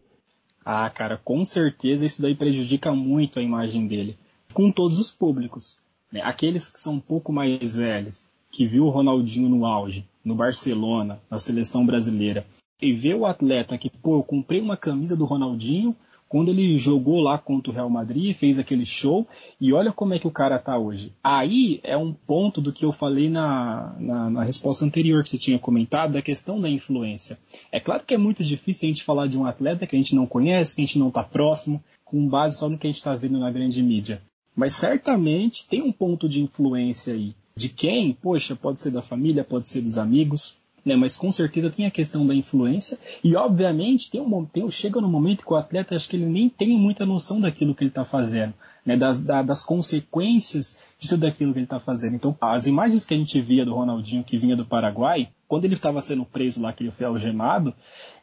ah, 0.72 0.88
cara, 0.88 1.18
com 1.18 1.44
certeza 1.44 2.06
isso 2.06 2.22
daí 2.22 2.36
prejudica 2.36 2.94
muito 2.94 3.40
a 3.40 3.42
imagem 3.42 3.88
dele. 3.88 4.16
Com 4.54 4.72
todos 4.72 5.00
os 5.00 5.10
públicos. 5.10 5.82
Né? 6.12 6.22
Aqueles 6.24 6.70
que 6.70 6.80
são 6.80 6.94
um 6.94 7.00
pouco 7.00 7.32
mais 7.32 7.76
velhos, 7.76 8.28
que 8.52 8.68
viu 8.68 8.86
o 8.86 8.90
Ronaldinho 8.90 9.50
no 9.50 9.66
auge, 9.66 10.06
no 10.24 10.36
Barcelona, 10.36 11.20
na 11.28 11.40
seleção 11.40 11.86
brasileira, 11.86 12.46
e 12.80 12.94
vê 12.94 13.16
o 13.16 13.26
atleta 13.26 13.78
que, 13.80 13.90
pô, 13.90 14.18
eu 14.18 14.24
comprei 14.24 14.62
uma 14.62 14.78
camisa 14.78 15.16
do 15.16 15.26
Ronaldinho, 15.26 15.96
quando 16.30 16.50
ele 16.50 16.78
jogou 16.78 17.20
lá 17.20 17.40
contra 17.40 17.72
o 17.72 17.76
Real 17.76 17.90
Madrid, 17.90 18.36
fez 18.36 18.60
aquele 18.60 18.86
show, 18.86 19.28
e 19.60 19.74
olha 19.74 19.92
como 19.92 20.14
é 20.14 20.20
que 20.20 20.28
o 20.28 20.32
cara 20.32 20.60
tá 20.60 20.78
hoje. 20.78 21.12
Aí 21.24 21.80
é 21.84 21.98
um 21.98 22.14
ponto 22.14 22.62
do 22.62 22.72
que 22.72 22.86
eu 22.86 22.92
falei 22.92 23.30
na, 23.30 23.96
na, 24.00 24.30
na, 24.30 24.44
resposta 24.44 24.86
anterior 24.86 25.24
que 25.24 25.30
você 25.30 25.40
tinha 25.40 25.58
comentado, 25.58 26.14
da 26.14 26.22
questão 26.22 26.62
da 26.62 26.70
influência. 26.70 27.40
É 27.72 27.80
claro 27.80 28.04
que 28.06 28.14
é 28.14 28.18
muito 28.18 28.44
difícil 28.44 28.88
a 28.88 28.92
gente 28.92 29.04
falar 29.04 29.26
de 29.26 29.38
um 29.40 29.46
atleta 29.46 29.88
que 29.88 29.96
a 29.96 30.00
gente 30.00 30.14
não 30.16 30.28
conhece, 30.28 30.76
que 30.76 30.82
a 30.82 30.86
gente 30.86 31.00
não 31.00 31.10
tá 31.10 31.24
próximo, 31.24 31.84
com 32.06 32.30
base 32.30 32.60
só 32.60 32.70
no 32.70 32.78
que 32.78 32.86
a 32.86 32.90
gente 32.92 33.00
está 33.00 33.16
vendo 33.16 33.40
na 33.40 33.50
grande 33.50 33.82
mídia. 33.82 34.22
Mas 34.56 34.76
certamente 34.76 35.68
tem 35.68 35.82
um 35.82 35.92
ponto 35.92 36.30
de 36.30 36.44
influência 36.44 37.14
aí. 37.14 37.34
De 37.56 37.70
quem? 37.70 38.14
Poxa, 38.14 38.56
pode 38.56 38.80
ser 38.80 38.92
da 38.92 39.02
família, 39.02 39.44
pode 39.44 39.68
ser 39.68 39.82
dos 39.82 39.98
amigos, 39.98 40.56
né? 40.86 40.96
Mas 40.96 41.16
com 41.16 41.32
certeza 41.32 41.70
tem 41.70 41.86
a 41.86 41.92
questão 41.92 42.26
da 42.26 42.34
influência 42.34 42.98
e 43.24 43.36
obviamente 43.36 44.10
tem 44.10 44.22
um, 44.22 44.72
chega 44.72 45.02
no 45.02 45.08
momento 45.08 45.46
que 45.46 45.54
o 45.54 45.56
atleta 45.56 45.96
acho 45.96 46.08
que 46.08 46.16
ele 46.16 46.26
nem 46.26 46.50
tem 46.50 46.78
muita 46.78 47.06
noção 47.06 47.40
daquilo 47.40 47.76
que 47.76 47.84
ele 47.84 47.90
está 47.90 48.06
fazendo, 48.06 48.54
né? 48.86 48.98
Das, 48.98 49.20
da, 49.20 49.42
das 49.42 49.64
consequências 49.64 50.78
de 50.98 51.08
tudo 51.08 51.26
aquilo 51.26 51.54
que 51.54 51.60
ele 51.60 51.66
está 51.66 51.80
fazendo. 51.80 52.16
Então 52.16 52.36
as 52.42 52.68
imagens 52.68 53.06
que 53.06 53.14
a 53.14 53.18
gente 53.18 53.40
via 53.42 53.66
do 53.66 53.74
Ronaldinho 53.74 54.24
que 54.24 54.38
vinha 54.38 54.56
do 54.56 54.66
Paraguai, 54.66 55.30
quando 55.48 55.66
ele 55.66 55.74
estava 55.74 56.02
sendo 56.02 56.26
preso 56.26 56.62
lá 56.62 56.72
que 56.72 56.84
ele 56.84 56.92
foi 56.92 57.06
algemado, 57.06 57.74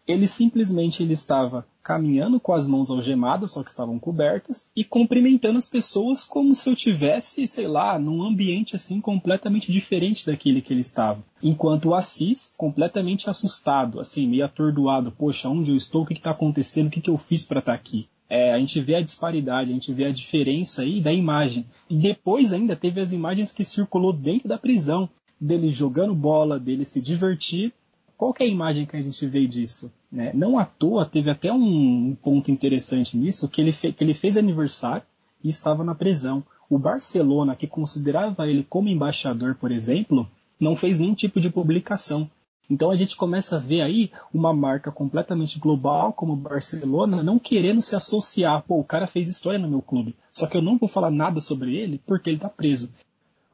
ele 0.06 0.28
simplesmente 0.28 1.02
ele 1.02 1.12
estava 1.12 1.66
caminhando 1.82 2.40
com 2.40 2.52
as 2.52 2.66
mãos 2.66 2.90
algemadas, 2.90 3.52
só 3.52 3.62
que 3.62 3.70
estavam 3.70 3.98
cobertas, 3.98 4.70
e 4.74 4.82
cumprimentando 4.82 5.58
as 5.58 5.68
pessoas 5.68 6.24
como 6.24 6.54
se 6.54 6.68
eu 6.68 6.74
tivesse, 6.74 7.46
sei 7.46 7.66
lá, 7.68 7.98
num 7.98 8.22
ambiente 8.22 8.74
assim 8.74 9.00
completamente 9.00 9.70
diferente 9.70 10.26
daquele 10.26 10.60
que 10.60 10.72
ele 10.72 10.80
estava. 10.80 11.24
Enquanto 11.42 11.86
o 11.86 11.94
Assis, 11.94 12.54
completamente 12.56 13.30
assustado, 13.30 14.00
assim, 14.00 14.26
meio 14.26 14.44
atordoado, 14.44 15.12
poxa, 15.12 15.48
onde 15.48 15.70
eu 15.70 15.76
estou, 15.76 16.02
o 16.02 16.06
que 16.06 16.14
está 16.14 16.32
acontecendo, 16.32 16.88
o 16.88 16.90
que, 16.90 17.00
que 17.00 17.10
eu 17.10 17.18
fiz 17.18 17.44
para 17.44 17.60
estar 17.60 17.72
tá 17.72 17.78
aqui? 17.78 18.08
É, 18.28 18.52
a 18.52 18.58
gente 18.58 18.80
vê 18.80 18.96
a 18.96 19.02
disparidade, 19.02 19.70
a 19.70 19.74
gente 19.74 19.92
vê 19.92 20.06
a 20.06 20.12
diferença 20.12 20.82
aí 20.82 21.00
da 21.00 21.12
imagem. 21.12 21.64
E 21.88 21.96
depois 21.96 22.52
ainda 22.52 22.74
teve 22.74 23.00
as 23.00 23.12
imagens 23.12 23.52
que 23.52 23.64
circulou 23.64 24.12
dentro 24.12 24.48
da 24.48 24.58
prisão, 24.58 25.08
dele 25.40 25.70
jogando 25.70 26.14
bola, 26.14 26.58
dele 26.58 26.84
se 26.84 27.00
divertir, 27.00 27.72
qual 28.16 28.34
é 28.38 28.44
a 28.44 28.48
imagem 28.48 28.86
que 28.86 28.96
a 28.96 29.02
gente 29.02 29.26
vê 29.26 29.46
disso? 29.46 29.92
Né? 30.10 30.32
Não 30.34 30.58
à 30.58 30.64
toa, 30.64 31.04
teve 31.04 31.30
até 31.30 31.52
um, 31.52 32.16
ponto 32.22 32.50
interessante 32.50 33.16
nisso, 33.16 33.48
que 33.48 33.60
ele, 33.60 33.72
que 33.72 34.02
ele 34.02 34.14
fez 34.14 34.36
aniversário 34.36 35.02
e 35.44 35.48
estava 35.48 35.84
na 35.84 35.94
prisão. 35.94 36.42
O 36.68 36.78
Barcelona, 36.78 37.54
que 37.54 37.66
considerava 37.66 38.48
ele 38.48 38.64
como 38.64 38.88
embaixador, 38.88 39.54
por 39.54 39.70
exemplo, 39.70 40.28
não 40.58 40.74
fez 40.74 40.98
nenhum 40.98 41.14
tipo 41.14 41.40
de 41.40 41.50
publicação. 41.50 42.28
Então 42.68 42.90
a 42.90 42.96
gente 42.96 43.16
começa 43.16 43.56
a 43.56 43.60
ver 43.60 43.80
aí 43.80 44.10
uma 44.34 44.52
marca 44.52 44.90
completamente 44.90 45.58
global, 45.58 46.12
como 46.12 46.32
o 46.32 46.36
Barcelona, 46.36 47.22
não 47.22 47.38
querendo 47.38 47.80
se 47.80 47.94
associar. 47.94 48.62
Pô, 48.62 48.80
o 48.80 48.84
cara 48.84 49.06
fez 49.06 49.28
história 49.28 49.58
no 49.58 49.68
meu 49.68 49.80
clube, 49.80 50.16
só 50.32 50.46
que 50.46 50.56
eu 50.56 50.62
não 50.62 50.76
vou 50.76 50.88
falar 50.88 51.10
nada 51.10 51.40
sobre 51.40 51.76
ele 51.76 52.00
porque 52.04 52.28
ele 52.28 52.38
tá 52.38 52.48
preso. 52.48 52.90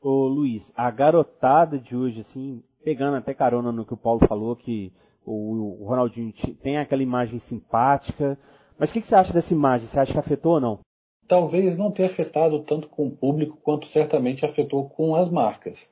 Ô 0.01 0.27
Luiz, 0.27 0.73
a 0.75 0.91
garotada 0.91 1.79
de 1.79 1.95
hoje, 1.95 2.21
assim, 2.21 2.63
pegando 2.83 3.17
até 3.17 3.33
carona 3.35 3.73
no 3.73 3.85
que 3.85 3.95
o 3.95 3.97
Paulo 3.97 4.27
falou, 4.27 4.57
que 4.57 4.93
o, 5.25 5.85
Ronaldinho 5.85 6.33
tem 6.63 6.79
aquela 6.79 7.03
imagem 7.03 7.39
simpática. 7.39 8.39
Mas 8.79 8.91
o 8.91 8.93
que, 8.93 9.01
que 9.01 9.07
você 9.07 9.15
acha 9.15 9.33
dessa 9.33 9.53
imagem? 9.53 9.87
Você 9.87 9.99
acha 9.99 10.13
que 10.13 10.19
afetou 10.19 10.55
ou 10.55 10.61
não? 10.61 10.79
Talvez 11.27 11.77
não 11.77 11.91
tenha 11.91 12.09
afetado 12.09 12.61
tanto 12.61 12.89
com 12.89 13.07
o 13.07 13.11
público 13.11 13.59
quanto 13.63 13.87
certamente 13.87 14.45
afetou 14.45 14.89
com 14.89 15.15
as 15.15 15.31
marcas. 15.31 15.91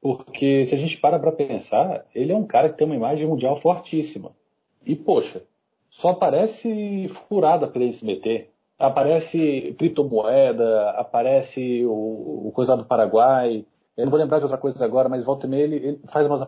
Porque 0.00 0.64
se 0.64 0.74
a 0.74 0.78
gente 0.78 0.96
para 0.98 1.18
para 1.18 1.32
pensar, 1.32 2.06
ele 2.14 2.32
é 2.32 2.36
um 2.36 2.46
cara 2.46 2.68
que 2.68 2.78
tem 2.78 2.86
uma 2.86 2.96
imagem 2.96 3.26
mundial 3.26 3.56
fortíssima. 3.56 4.30
E, 4.86 4.94
poxa, 4.94 5.42
só 5.90 6.10
aparece 6.10 7.08
furada 7.28 7.66
para 7.66 7.82
ele 7.82 7.92
se 7.92 8.04
meter. 8.04 8.50
Aparece 8.78 9.74
criptomoeda, 9.76 10.90
aparece 10.90 11.84
o, 11.84 12.46
o 12.46 12.52
coisa 12.52 12.76
do 12.76 12.84
Paraguai. 12.84 13.64
Eu 13.98 14.04
não 14.04 14.10
vou 14.10 14.18
lembrar 14.18 14.38
de 14.38 14.44
outra 14.44 14.56
coisa 14.56 14.82
agora, 14.84 15.08
mas 15.08 15.24
volta 15.24 15.46
e 15.46 15.50
meia 15.50 15.64
ele, 15.64 15.76
ele 15.76 16.00
faz 16.06 16.26
umas 16.26 16.40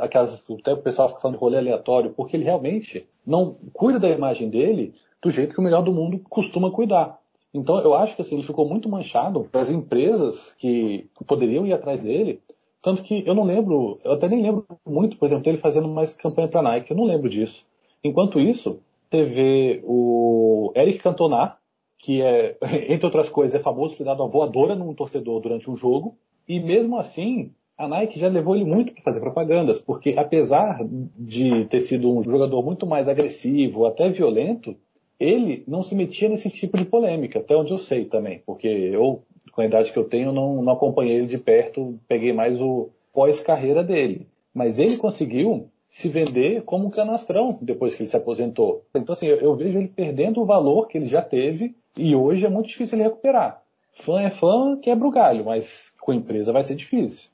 aquelas. 0.00 0.44
O 0.48 0.76
pessoal 0.76 1.08
fica 1.08 1.20
falando 1.20 1.38
rolê 1.38 1.58
aleatório, 1.58 2.12
porque 2.12 2.36
ele 2.36 2.44
realmente 2.44 3.08
não 3.26 3.56
cuida 3.72 3.98
da 3.98 4.08
imagem 4.08 4.48
dele 4.48 4.94
do 5.20 5.30
jeito 5.30 5.54
que 5.54 5.60
o 5.60 5.64
melhor 5.64 5.82
do 5.82 5.92
mundo 5.92 6.20
costuma 6.28 6.70
cuidar. 6.70 7.18
Então 7.52 7.78
eu 7.80 7.94
acho 7.94 8.14
que 8.14 8.22
assim, 8.22 8.36
ele 8.36 8.46
ficou 8.46 8.68
muito 8.68 8.88
manchado 8.88 9.48
para 9.50 9.62
as 9.62 9.70
empresas 9.70 10.54
que 10.58 11.08
poderiam 11.26 11.66
ir 11.66 11.72
atrás 11.72 12.02
dele 12.02 12.40
tanto 12.82 13.04
que 13.04 13.22
eu 13.24 13.32
não 13.32 13.44
lembro, 13.44 14.00
eu 14.04 14.12
até 14.12 14.28
nem 14.28 14.42
lembro 14.42 14.66
muito, 14.84 15.16
por 15.16 15.26
exemplo, 15.26 15.48
ele 15.48 15.56
fazendo 15.56 15.86
mais 15.86 16.14
campanha 16.14 16.48
para 16.48 16.62
Nike, 16.62 16.90
eu 16.90 16.96
não 16.96 17.04
lembro 17.04 17.30
disso. 17.30 17.64
Enquanto 18.02 18.40
isso, 18.40 18.80
teve 19.08 19.80
o 19.84 20.72
Eric 20.74 20.98
Cantona, 20.98 21.56
que 21.96 22.20
é, 22.20 22.56
entre 22.92 23.06
outras 23.06 23.28
coisas, 23.28 23.54
é 23.54 23.62
famoso 23.62 23.96
por 23.96 24.04
dar 24.04 24.14
uma 24.14 24.26
voadora 24.26 24.74
num 24.74 24.92
torcedor 24.94 25.40
durante 25.40 25.70
um 25.70 25.76
jogo, 25.76 26.16
e 26.48 26.60
mesmo 26.60 26.98
assim, 26.98 27.50
a 27.76 27.88
Nike 27.88 28.18
já 28.18 28.28
levou 28.28 28.54
ele 28.54 28.64
muito 28.64 28.92
para 28.92 29.02
fazer 29.02 29.20
propagandas, 29.20 29.78
porque 29.78 30.14
apesar 30.16 30.80
de 31.18 31.64
ter 31.66 31.80
sido 31.80 32.16
um 32.16 32.22
jogador 32.22 32.62
muito 32.62 32.86
mais 32.86 33.08
agressivo, 33.08 33.86
até 33.86 34.08
violento, 34.10 34.76
ele 35.18 35.62
não 35.66 35.82
se 35.82 35.94
metia 35.94 36.28
nesse 36.28 36.50
tipo 36.50 36.76
de 36.76 36.84
polêmica, 36.84 37.38
até 37.38 37.56
onde 37.56 37.72
eu 37.72 37.78
sei 37.78 38.04
também, 38.04 38.42
porque 38.44 38.66
eu 38.66 39.22
com 39.52 39.60
a 39.60 39.66
idade 39.66 39.92
que 39.92 39.98
eu 39.98 40.04
tenho, 40.04 40.32
não, 40.32 40.62
não 40.62 40.72
acompanhei 40.72 41.16
ele 41.16 41.26
de 41.26 41.38
perto, 41.38 41.98
peguei 42.08 42.32
mais 42.32 42.60
o 42.60 42.88
pós-carreira 43.12 43.84
dele. 43.84 44.26
Mas 44.52 44.78
ele 44.78 44.96
conseguiu 44.96 45.68
se 45.88 46.08
vender 46.08 46.62
como 46.62 46.86
um 46.86 46.90
canastrão 46.90 47.58
depois 47.60 47.94
que 47.94 48.02
ele 48.02 48.08
se 48.08 48.16
aposentou. 48.16 48.84
Então, 48.94 49.12
assim, 49.12 49.26
eu, 49.26 49.36
eu 49.36 49.54
vejo 49.54 49.78
ele 49.78 49.88
perdendo 49.88 50.40
o 50.40 50.46
valor 50.46 50.88
que 50.88 50.96
ele 50.96 51.06
já 51.06 51.20
teve 51.20 51.74
e 51.96 52.16
hoje 52.16 52.46
é 52.46 52.48
muito 52.48 52.68
difícil 52.68 52.96
ele 52.96 53.04
recuperar. 53.04 53.62
Fã 53.92 54.22
é 54.22 54.30
fã, 54.30 54.78
quebra 54.80 55.06
o 55.06 55.10
galho, 55.10 55.44
mas 55.44 55.91
com 56.02 56.12
a 56.12 56.16
empresa 56.16 56.52
vai 56.52 56.62
ser 56.62 56.74
difícil. 56.74 57.30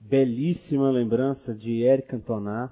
Belíssima 0.00 0.90
lembrança 0.90 1.54
de 1.54 1.82
Eric 1.82 2.08
Cantona 2.08 2.70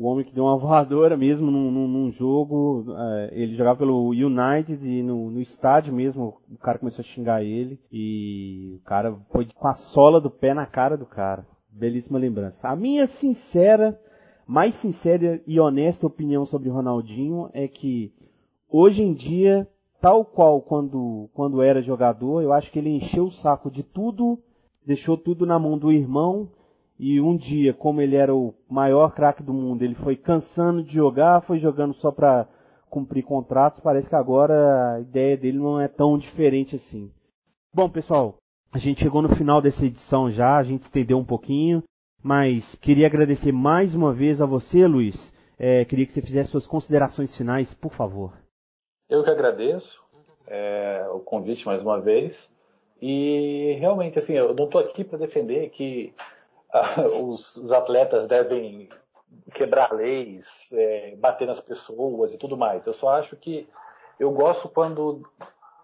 o 0.00 0.06
homem 0.06 0.24
que 0.24 0.34
deu 0.34 0.44
uma 0.44 0.56
voadora 0.56 1.14
mesmo 1.14 1.50
num, 1.50 1.70
num, 1.70 1.86
num 1.86 2.10
jogo. 2.10 2.86
É, 2.96 3.30
ele 3.32 3.54
jogava 3.54 3.80
pelo 3.80 4.08
United 4.08 4.82
e 4.82 5.02
no, 5.02 5.30
no, 5.30 5.42
estádio 5.42 5.92
mesmo 5.92 6.40
o 6.50 6.56
cara 6.56 6.78
começou 6.78 7.02
a 7.02 7.04
xingar 7.04 7.44
ele 7.44 7.78
e 7.92 8.78
o 8.80 8.84
cara 8.84 9.14
foi 9.30 9.46
com 9.54 9.68
a 9.68 9.74
sola 9.74 10.18
do 10.18 10.30
pé 10.30 10.54
na 10.54 10.64
cara 10.64 10.96
do 10.96 11.04
cara. 11.04 11.46
Belíssima 11.68 12.18
lembrança. 12.18 12.66
A 12.66 12.74
minha 12.74 13.06
sincera, 13.06 14.00
mais 14.46 14.74
sincera 14.74 15.42
e 15.46 15.60
honesta 15.60 16.06
opinião 16.06 16.46
sobre 16.46 16.70
Ronaldinho 16.70 17.50
é 17.52 17.68
que 17.68 18.10
hoje 18.70 19.02
em 19.02 19.12
dia, 19.12 19.68
tal 20.00 20.24
qual 20.24 20.62
quando, 20.62 21.28
quando 21.34 21.60
era 21.60 21.82
jogador, 21.82 22.42
eu 22.42 22.54
acho 22.54 22.72
que 22.72 22.78
ele 22.78 22.88
encheu 22.88 23.26
o 23.26 23.30
saco 23.30 23.70
de 23.70 23.82
tudo, 23.82 24.38
deixou 24.84 25.16
tudo 25.16 25.46
na 25.46 25.58
mão 25.58 25.78
do 25.78 25.92
irmão 25.92 26.48
e 26.98 27.18
um 27.18 27.34
dia, 27.34 27.72
como 27.72 28.02
ele 28.02 28.14
era 28.14 28.34
o 28.34 28.54
maior 28.68 29.14
craque 29.14 29.42
do 29.42 29.54
mundo, 29.54 29.82
ele 29.82 29.94
foi 29.94 30.16
cansando 30.16 30.82
de 30.82 30.92
jogar, 30.92 31.40
foi 31.40 31.58
jogando 31.58 31.94
só 31.94 32.10
para 32.10 32.46
cumprir 32.90 33.22
contratos. 33.22 33.80
Parece 33.80 34.08
que 34.08 34.14
agora 34.14 34.96
a 34.96 35.00
ideia 35.00 35.34
dele 35.34 35.58
não 35.58 35.80
é 35.80 35.88
tão 35.88 36.18
diferente 36.18 36.76
assim. 36.76 37.10
Bom, 37.72 37.88
pessoal, 37.88 38.36
a 38.70 38.76
gente 38.76 39.02
chegou 39.02 39.22
no 39.22 39.28
final 39.30 39.62
dessa 39.62 39.86
edição 39.86 40.30
já, 40.30 40.58
a 40.58 40.62
gente 40.62 40.80
estendeu 40.80 41.16
um 41.16 41.24
pouquinho, 41.24 41.82
mas 42.22 42.74
queria 42.74 43.06
agradecer 43.06 43.50
mais 43.50 43.94
uma 43.94 44.12
vez 44.12 44.42
a 44.42 44.46
você, 44.46 44.86
Luiz. 44.86 45.32
É, 45.58 45.84
queria 45.86 46.04
que 46.04 46.12
você 46.12 46.20
fizesse 46.20 46.50
suas 46.50 46.66
considerações 46.66 47.34
finais, 47.34 47.72
por 47.72 47.92
favor. 47.92 48.32
Eu 49.08 49.24
que 49.24 49.30
agradeço 49.30 50.02
é, 50.46 51.06
o 51.12 51.20
convite 51.20 51.64
mais 51.64 51.82
uma 51.82 51.98
vez. 51.98 52.52
E 53.00 53.76
realmente, 53.80 54.18
assim, 54.18 54.34
eu 54.34 54.54
não 54.54 54.64
estou 54.64 54.80
aqui 54.80 55.04
para 55.04 55.18
defender 55.18 55.70
que 55.70 56.12
os, 57.22 57.56
os, 57.56 57.72
atletas 57.72 58.26
devem 58.26 58.88
quebrar 59.54 59.92
leis, 59.92 60.68
é, 60.72 61.14
bater 61.16 61.46
nas 61.46 61.60
pessoas 61.60 62.34
e 62.34 62.38
tudo 62.38 62.56
mais. 62.56 62.86
Eu 62.86 62.92
só 62.92 63.10
acho 63.10 63.36
que 63.36 63.68
eu 64.18 64.30
gosto 64.30 64.68
quando 64.68 65.22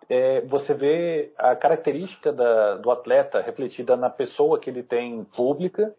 é, 0.08 0.40
você 0.42 0.74
vê 0.74 1.32
a 1.38 1.56
característica 1.56 2.32
da, 2.32 2.76
do 2.76 2.90
atleta 2.90 3.40
refletida 3.40 3.96
na 3.96 4.10
pessoa 4.10 4.58
que 4.58 4.70
ele 4.70 4.82
tem 4.82 5.24
pública, 5.24 5.94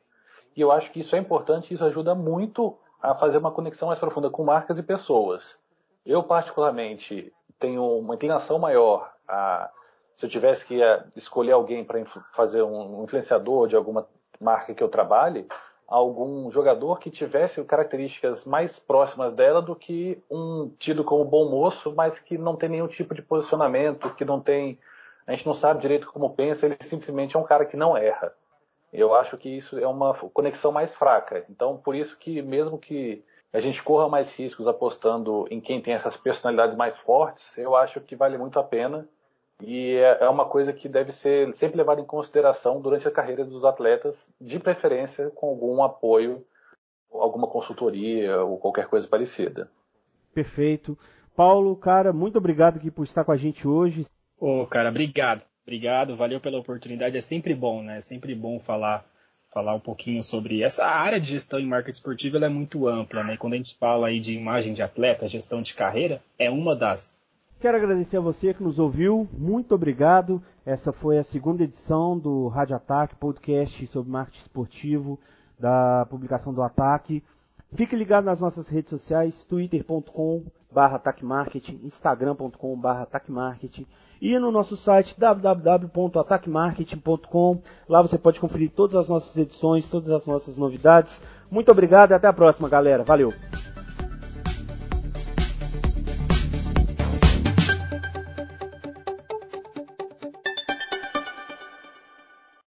e 0.55 0.61
eu 0.61 0.71
acho 0.71 0.91
que 0.91 0.99
isso 0.99 1.15
é 1.15 1.19
importante, 1.19 1.73
isso 1.73 1.85
ajuda 1.85 2.15
muito 2.15 2.77
a 3.01 3.13
fazer 3.13 3.37
uma 3.37 3.51
conexão 3.51 3.87
mais 3.87 3.99
profunda 3.99 4.29
com 4.29 4.43
marcas 4.43 4.79
e 4.79 4.83
pessoas. 4.83 5.57
Eu, 6.05 6.23
particularmente, 6.23 7.31
tenho 7.59 7.83
uma 7.99 8.15
inclinação 8.15 8.57
maior 8.57 9.11
a. 9.27 9.69
Se 10.17 10.25
eu 10.25 10.29
tivesse 10.31 10.65
que 10.65 10.81
é, 10.81 11.03
escolher 11.15 11.51
alguém 11.51 11.83
para 11.85 12.03
fazer 12.33 12.63
um 12.63 13.03
influenciador 13.03 13.67
de 13.67 13.75
alguma 13.75 14.07
marca 14.41 14.73
que 14.73 14.81
eu 14.81 14.89
trabalhe, 14.89 15.45
algum 15.87 16.49
jogador 16.49 16.99
que 16.99 17.11
tivesse 17.11 17.63
características 17.63 18.43
mais 18.43 18.79
próximas 18.79 19.31
dela 19.31 19.61
do 19.61 19.75
que 19.75 20.19
um 20.27 20.71
tido 20.79 21.03
como 21.03 21.23
bom 21.23 21.47
moço, 21.51 21.93
mas 21.95 22.17
que 22.17 22.35
não 22.35 22.55
tem 22.55 22.67
nenhum 22.67 22.87
tipo 22.87 23.13
de 23.13 23.21
posicionamento, 23.21 24.15
que 24.15 24.25
não 24.25 24.41
tem. 24.41 24.79
A 25.27 25.33
gente 25.33 25.45
não 25.45 25.53
sabe 25.53 25.81
direito 25.81 26.11
como 26.11 26.31
pensa, 26.31 26.65
ele 26.65 26.77
simplesmente 26.81 27.35
é 27.35 27.39
um 27.39 27.43
cara 27.43 27.63
que 27.63 27.77
não 27.77 27.95
erra. 27.95 28.33
Eu 28.91 29.13
acho 29.13 29.37
que 29.37 29.49
isso 29.49 29.77
é 29.77 29.87
uma 29.87 30.15
conexão 30.15 30.71
mais 30.71 30.95
fraca. 30.95 31.45
Então, 31.47 31.77
por 31.77 31.95
isso 31.95 32.17
que 32.17 32.41
mesmo 32.41 32.79
que 32.79 33.23
a 33.53 33.59
gente 33.59 33.83
corra 33.83 34.09
mais 34.09 34.35
riscos 34.35 34.67
apostando 34.67 35.47
em 35.51 35.61
quem 35.61 35.79
tem 35.79 35.93
essas 35.93 36.17
personalidades 36.17 36.75
mais 36.75 36.97
fortes, 36.97 37.55
eu 37.55 37.75
acho 37.75 38.01
que 38.01 38.15
vale 38.15 38.35
muito 38.35 38.57
a 38.57 38.63
pena 38.63 39.07
e 39.61 39.95
é, 39.95 40.25
é 40.25 40.29
uma 40.29 40.45
coisa 40.45 40.71
que 40.71 40.87
deve 40.87 41.11
ser 41.11 41.53
sempre 41.55 41.77
levada 41.77 41.99
em 41.99 42.05
consideração 42.05 42.79
durante 42.79 43.07
a 43.07 43.11
carreira 43.11 43.43
dos 43.43 43.65
atletas, 43.65 44.31
de 44.39 44.59
preferência 44.59 45.29
com 45.31 45.47
algum 45.47 45.81
apoio, 45.83 46.45
alguma 47.11 47.47
consultoria 47.47 48.41
ou 48.43 48.57
qualquer 48.57 48.87
coisa 48.87 49.07
parecida. 49.07 49.69
Perfeito. 50.33 50.97
Paulo, 51.35 51.75
cara, 51.75 52.13
muito 52.13 52.37
obrigado 52.37 52.77
aqui 52.77 52.91
por 52.91 53.03
estar 53.03 53.23
com 53.23 53.31
a 53.31 53.37
gente 53.37 53.67
hoje. 53.67 54.05
Ô, 54.39 54.61
oh, 54.61 54.67
cara, 54.67 54.89
obrigado. 54.89 55.43
Obrigado, 55.63 56.15
valeu 56.15 56.39
pela 56.39 56.59
oportunidade. 56.59 57.17
É 57.17 57.21
sempre 57.21 57.53
bom, 57.53 57.81
né? 57.81 57.97
É 57.97 58.01
sempre 58.01 58.33
bom 58.33 58.59
falar 58.59 59.05
falar 59.57 59.73
um 59.73 59.79
pouquinho 59.79 60.21
sobre 60.21 60.61
essa 60.61 60.85
área 60.85 61.19
de 61.19 61.29
gestão 61.29 61.59
em 61.59 61.65
marketing 61.65 61.97
esportivo, 61.97 62.37
ela 62.37 62.45
é 62.45 62.49
muito 62.49 62.87
ampla, 62.87 63.23
né? 63.23 63.37
quando 63.37 63.53
a 63.53 63.57
gente 63.57 63.75
fala 63.75 64.07
aí 64.07 64.19
de 64.19 64.33
imagem 64.33 64.73
de 64.73 64.83
atleta, 64.83 65.27
gestão 65.27 65.63
de 65.63 65.73
carreira, 65.73 66.21
é 66.37 66.47
uma 66.47 66.75
das 66.75 67.16
Quero 67.59 67.75
agradecer 67.75 68.17
a 68.17 68.21
você 68.21 68.53
que 68.53 68.61
nos 68.61 68.77
ouviu. 68.77 69.27
Muito 69.33 69.73
obrigado. 69.73 70.39
Essa 70.63 70.93
foi 70.93 71.17
a 71.17 71.23
segunda 71.23 71.63
edição 71.63 72.15
do 72.17 72.47
Rádio 72.49 72.75
Ataque, 72.75 73.15
podcast 73.15 73.87
sobre 73.87 74.11
marketing 74.11 74.41
esportivo 74.41 75.19
da 75.59 76.05
publicação 76.07 76.53
do 76.53 76.61
Ataque. 76.61 77.23
Fique 77.73 77.95
ligado 77.95 78.25
nas 78.25 78.41
nossas 78.41 78.69
redes 78.69 78.91
sociais, 78.91 79.43
twitter.com 79.45 80.43
barra 80.71 81.01
marketing, 81.23 81.81
instagram.com 81.83 82.77
barra 82.77 83.07
marketing 83.27 83.87
e 84.21 84.37
no 84.37 84.51
nosso 84.51 84.77
site 84.77 85.15
www.ataquemarketing.com. 85.17 87.61
Lá 87.89 88.03
você 88.03 88.19
pode 88.19 88.39
conferir 88.39 88.69
todas 88.71 88.95
as 88.95 89.09
nossas 89.09 89.35
edições, 89.35 89.89
todas 89.89 90.11
as 90.11 90.27
nossas 90.27 90.59
novidades. 90.59 91.19
Muito 91.49 91.71
obrigado 91.71 92.11
e 92.11 92.13
até 92.13 92.27
a 92.27 92.33
próxima, 92.33 92.69
galera. 92.69 93.03
Valeu! 93.03 93.33